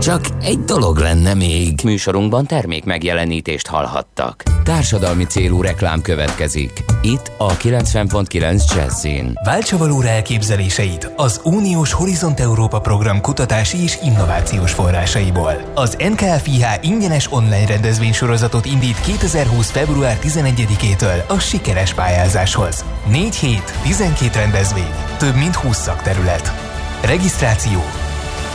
[0.00, 1.80] Csak egy dolog lenne még.
[1.84, 4.42] Műsorunkban termék megjelenítést hallhattak.
[4.64, 6.84] Társadalmi célú reklám következik.
[7.02, 9.38] Itt a 90.9 Jazzin.
[9.44, 15.72] Váltsa valóra elképzeléseit az Uniós Horizont Európa program kutatási és innovációs forrásaiból.
[15.74, 19.70] Az NKFIH ingyenes online rendezvénysorozatot indít 2020.
[19.70, 22.84] február 11-től a sikeres pályázáshoz.
[23.10, 26.52] 4 hét, 12 rendezvény, több mint 20 szakterület.
[27.04, 27.80] Regisztráció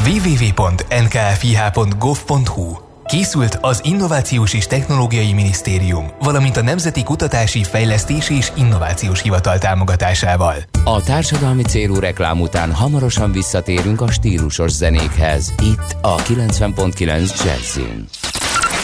[0.04, 9.58] www.nkfih.gov.hu Készült az Innovációs és Technológiai Minisztérium, valamint a Nemzeti Kutatási, Fejlesztési és Innovációs Hivatal
[9.58, 10.56] támogatásával.
[10.84, 15.54] A társadalmi célú reklám után hamarosan visszatérünk a stílusos zenékhez.
[15.62, 18.08] Itt a 90.9 Jazzin.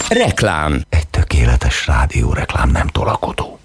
[0.10, 3.60] Reklám Egy tökéletes rádióreklám nem tolakodó.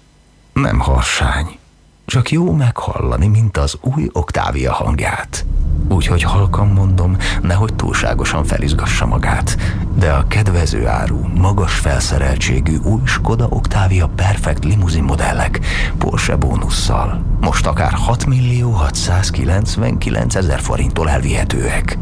[0.53, 1.57] Nem harsány.
[2.05, 5.45] Csak jó meghallani, mint az új Oktávia hangját.
[5.87, 9.57] Úgyhogy halkan mondom, nehogy túlságosan felizgassa magát.
[9.95, 15.59] De a kedvező áru, magas felszereltségű új Skoda Octavia Perfect limuzin modellek
[15.97, 21.97] Porsche bónusszal most akár 6 millió 699 ezer forinttól elvihetőek.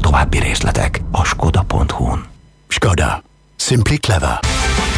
[0.00, 2.24] További részletek a skoda.hu-n.
[2.68, 3.22] Skoda.
[3.56, 4.47] Simply clever.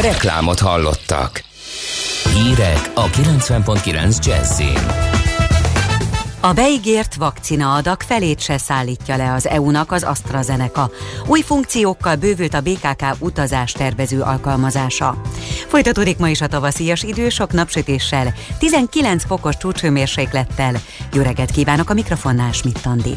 [0.00, 1.44] Reklámot hallottak.
[2.34, 5.15] Hírek a 90.9 Jazzin.
[6.46, 10.90] A beígért vakcinaadak felét se szállítja le az EU-nak az AstraZeneca.
[11.26, 15.20] Új funkciókkal bővült a BKK utazás tervező alkalmazása.
[15.68, 20.74] Folytatódik ma is a tavaszias idő, sok napsütéssel, 19 fokos csúcsőmérséklettel.
[21.12, 23.14] Jó reggelt kívánok a mikrofonnál, Schmidt-Andi.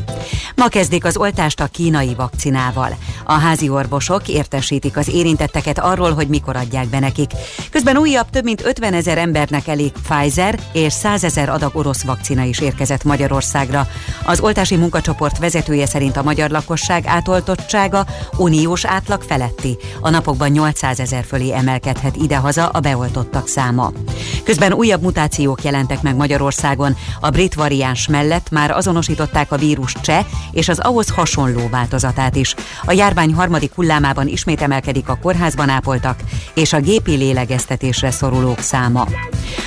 [0.56, 2.98] Ma kezdik az oltást a kínai vakcinával.
[3.24, 7.32] A házi orvosok értesítik az érintetteket arról, hogy mikor adják be nekik.
[7.72, 12.44] Közben újabb több mint 50 ezer embernek elég Pfizer és 100 ezer adag orosz vakcina
[12.44, 13.88] is érkezett Magyarországon Magyarországra.
[14.26, 18.06] Az oltási munkacsoport vezetője szerint a magyar lakosság átoltottsága
[18.38, 19.78] uniós átlag feletti.
[20.00, 23.92] A napokban 800 ezer fölé emelkedhet idehaza a beoltottak száma.
[24.44, 26.96] Közben újabb mutációk jelentek meg Magyarországon.
[27.20, 32.56] A brit variáns mellett már azonosították a vírus cseh és az ahhoz hasonló változatát is.
[32.86, 36.20] A járvány harmadik hullámában ismét emelkedik a kórházban ápoltak
[36.54, 39.08] és a gépi lélegeztetésre szorulók száma.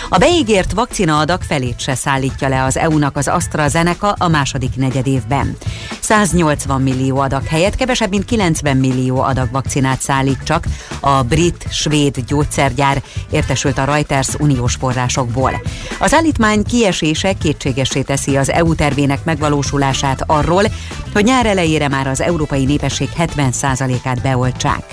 [0.08, 5.56] A beígért vakcinaadag felét se szállítja le az EU-nak az AstraZeneca a második negyedévben.
[6.00, 10.64] 180 millió adag helyett kevesebb, mint 90 millió adag vakcinát szállít csak
[11.00, 15.62] a brit-svéd gyógyszergyár, értesült a Reuters uniós forrásokból.
[15.98, 20.64] Az állítmány kiesése kétségesé teszi az EU tervének megvalósulását arról,
[21.12, 24.84] hogy nyár elejére már az európai népesség 70%-át beoltsák.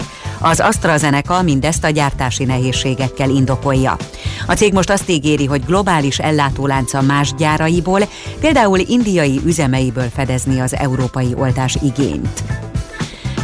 [0.42, 3.98] Az AstraZeneca mindezt a gyártási nehézségekkel indokolja.
[4.48, 8.02] A cég most azt ígéri, hogy globális ellátólánca más gyáraiból,
[8.40, 12.44] például indiai üzemeiből fedezni az európai oltás igényt.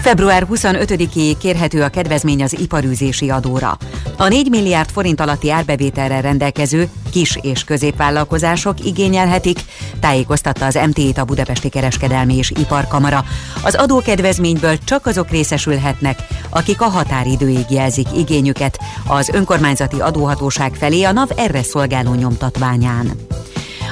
[0.06, 3.78] Február 25-éig kérhető a kedvezmény az iparűzési adóra.
[4.18, 9.60] A 4 milliárd forint alatti árbevételre rendelkező kis- és középvállalkozások igényelhetik,
[10.00, 13.26] tájékoztatta az MT-t a Budapesti Kereskedelmi és Iparkamara.
[13.64, 21.12] Az adókedvezményből csak azok részesülhetnek, akik a határidőig jelzik igényüket az önkormányzati adóhatóság felé a
[21.12, 23.12] NAV erre szolgáló nyomtatványán.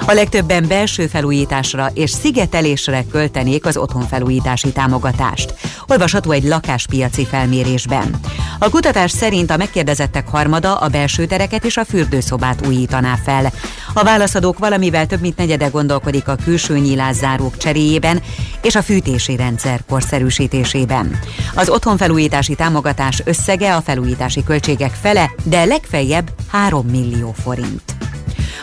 [0.06, 5.54] A legtöbben belső felújításra és szigetelésre költenék az otthonfelújítási támogatást.
[5.88, 8.20] Olvasható egy lakáspiaci felmérésben.
[8.60, 13.52] A kutatás szerint a megkérdezettek harmada a belső tereket és a fürdőszobát újítaná fel.
[13.94, 18.22] A válaszadók valamivel több mint negyede gondolkodik a külső nyílászárók cseréjében
[18.62, 21.20] és a fűtési rendszer korszerűsítésében.
[21.56, 27.82] Az otthonfelújítási támogatás összege a felújítási költségek fele, de legfeljebb 3 millió forint.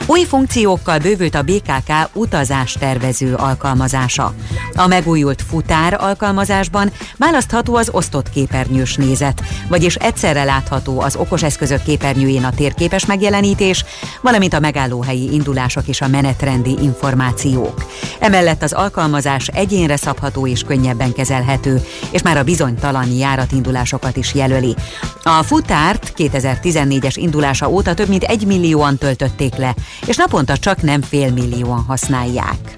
[0.06, 4.34] Új funkciókkal bővült a BKK utazástervező alkalmazása.
[4.74, 11.82] A megújult futár alkalmazásban választható az osztott képernyős nézet, vagyis egyszerre látható az okos eszközök
[11.82, 13.84] képernyőjén a térképes megjelenítés,
[14.20, 17.84] valamint a megállóhelyi indulások és a menetrendi információk.
[18.18, 24.74] Emellett az alkalmazás egyénre szabható és könnyebben kezelhető, és már a bizonytalan járatindulásokat is jelöli.
[25.22, 29.74] A futárt 2014-es indulása óta több mint egy millióan töltötték le,
[30.06, 32.74] és naponta csak nem félmillióan használják.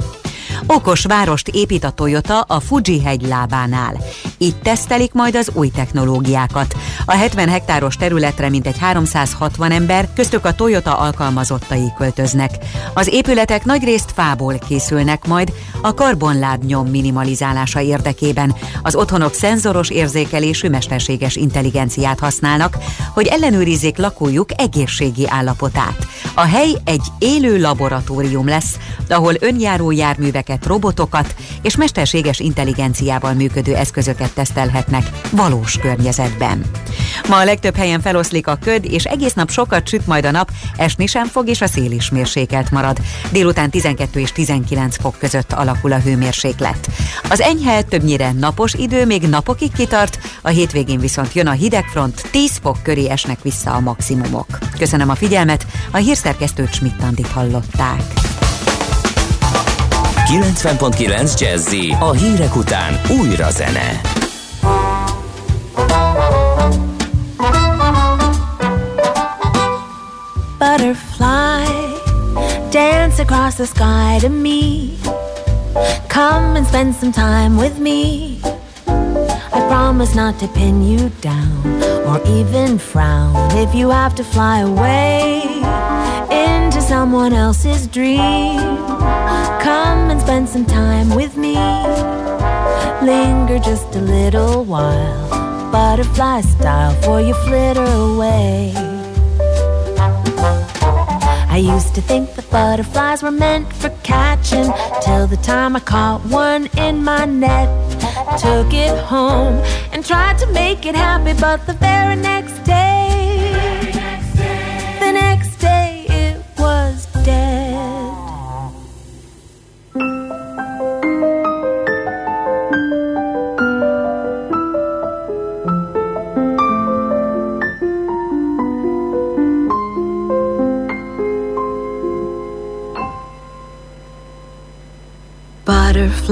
[0.66, 3.96] Okos várost épít a Toyota a Fuji hegy lábánál.
[4.38, 6.74] Itt tesztelik majd az új technológiákat.
[7.04, 12.50] A 70 hektáros területre mintegy 360 ember, köztük a Toyota alkalmazottai költöznek.
[12.94, 15.52] Az épületek nagyrészt fából készülnek majd
[15.82, 18.54] a karbonlábnyom minimalizálása érdekében.
[18.82, 22.76] Az otthonok szenzoros érzékelésű mesterséges intelligenciát használnak,
[23.14, 26.06] hogy ellenőrizzék lakójuk egészségi állapotát.
[26.34, 28.76] A hely egy élő laboratórium lesz,
[29.08, 36.64] ahol önjáró járműveket, robotokat és mesterséges intelligenciával működő eszközöket tesztelhetnek valós környezetben.
[37.28, 40.50] Ma a legtöbb helyen feloszlik a köd, és egész nap sokat süt majd a nap,
[40.76, 42.98] esni sem fog, és a szél is mérsékelt marad.
[43.30, 46.88] Délután 12 és 19 fok között alakul a hőmérséklet.
[47.28, 52.59] Az enyhe többnyire napos idő még napokig kitart, a hétvégén viszont jön a hidegfront, 10
[52.62, 54.59] fok köré esnek vissza a maximumok.
[54.78, 58.03] Köszönöm a figyelmet, a hírszerkesztőt Schmidt-Tandit hallották.
[60.33, 64.01] 90.9 Jazzy a hírek után újra zene.
[70.59, 71.66] Butterfly,
[72.70, 74.97] dance across the sky to me.
[76.09, 78.41] Come and spend some time with me.
[79.53, 84.61] I promise not to pin you down or even frown if you have to fly
[84.61, 86.01] away
[86.74, 88.56] into someone else's dream.
[89.60, 91.54] Come and spend some time with me.
[93.02, 98.72] Linger just a little while, butterfly style, for you flitter away.
[101.56, 106.22] I used to think that butterflies were meant for catching till the time I caught
[106.24, 107.68] one in my net.
[108.40, 109.56] Took it home
[109.92, 112.91] and tried to make it happy, but the very next day,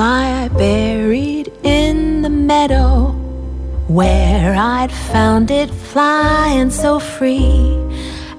[0.01, 3.11] I buried in the meadow
[3.87, 7.77] where I'd found it flying so free.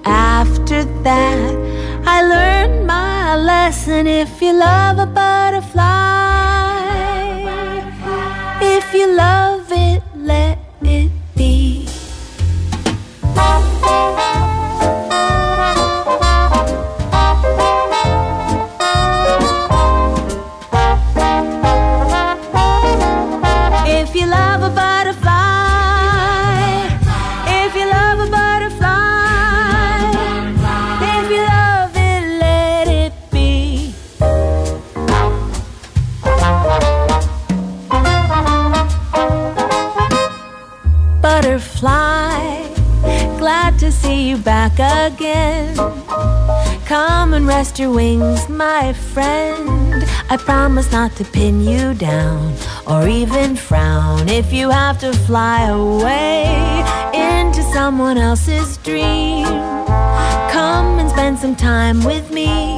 [0.03, 1.53] After that,
[2.05, 5.81] I learned my lesson if you love a butterfly.
[8.61, 9.50] If you love
[47.61, 50.03] rest your wings, my friend.
[50.31, 52.55] I promise not to pin you down
[52.87, 56.45] or even frown if you have to fly away
[57.13, 59.45] into someone else's dream.
[60.55, 62.70] Come and spend some time with me.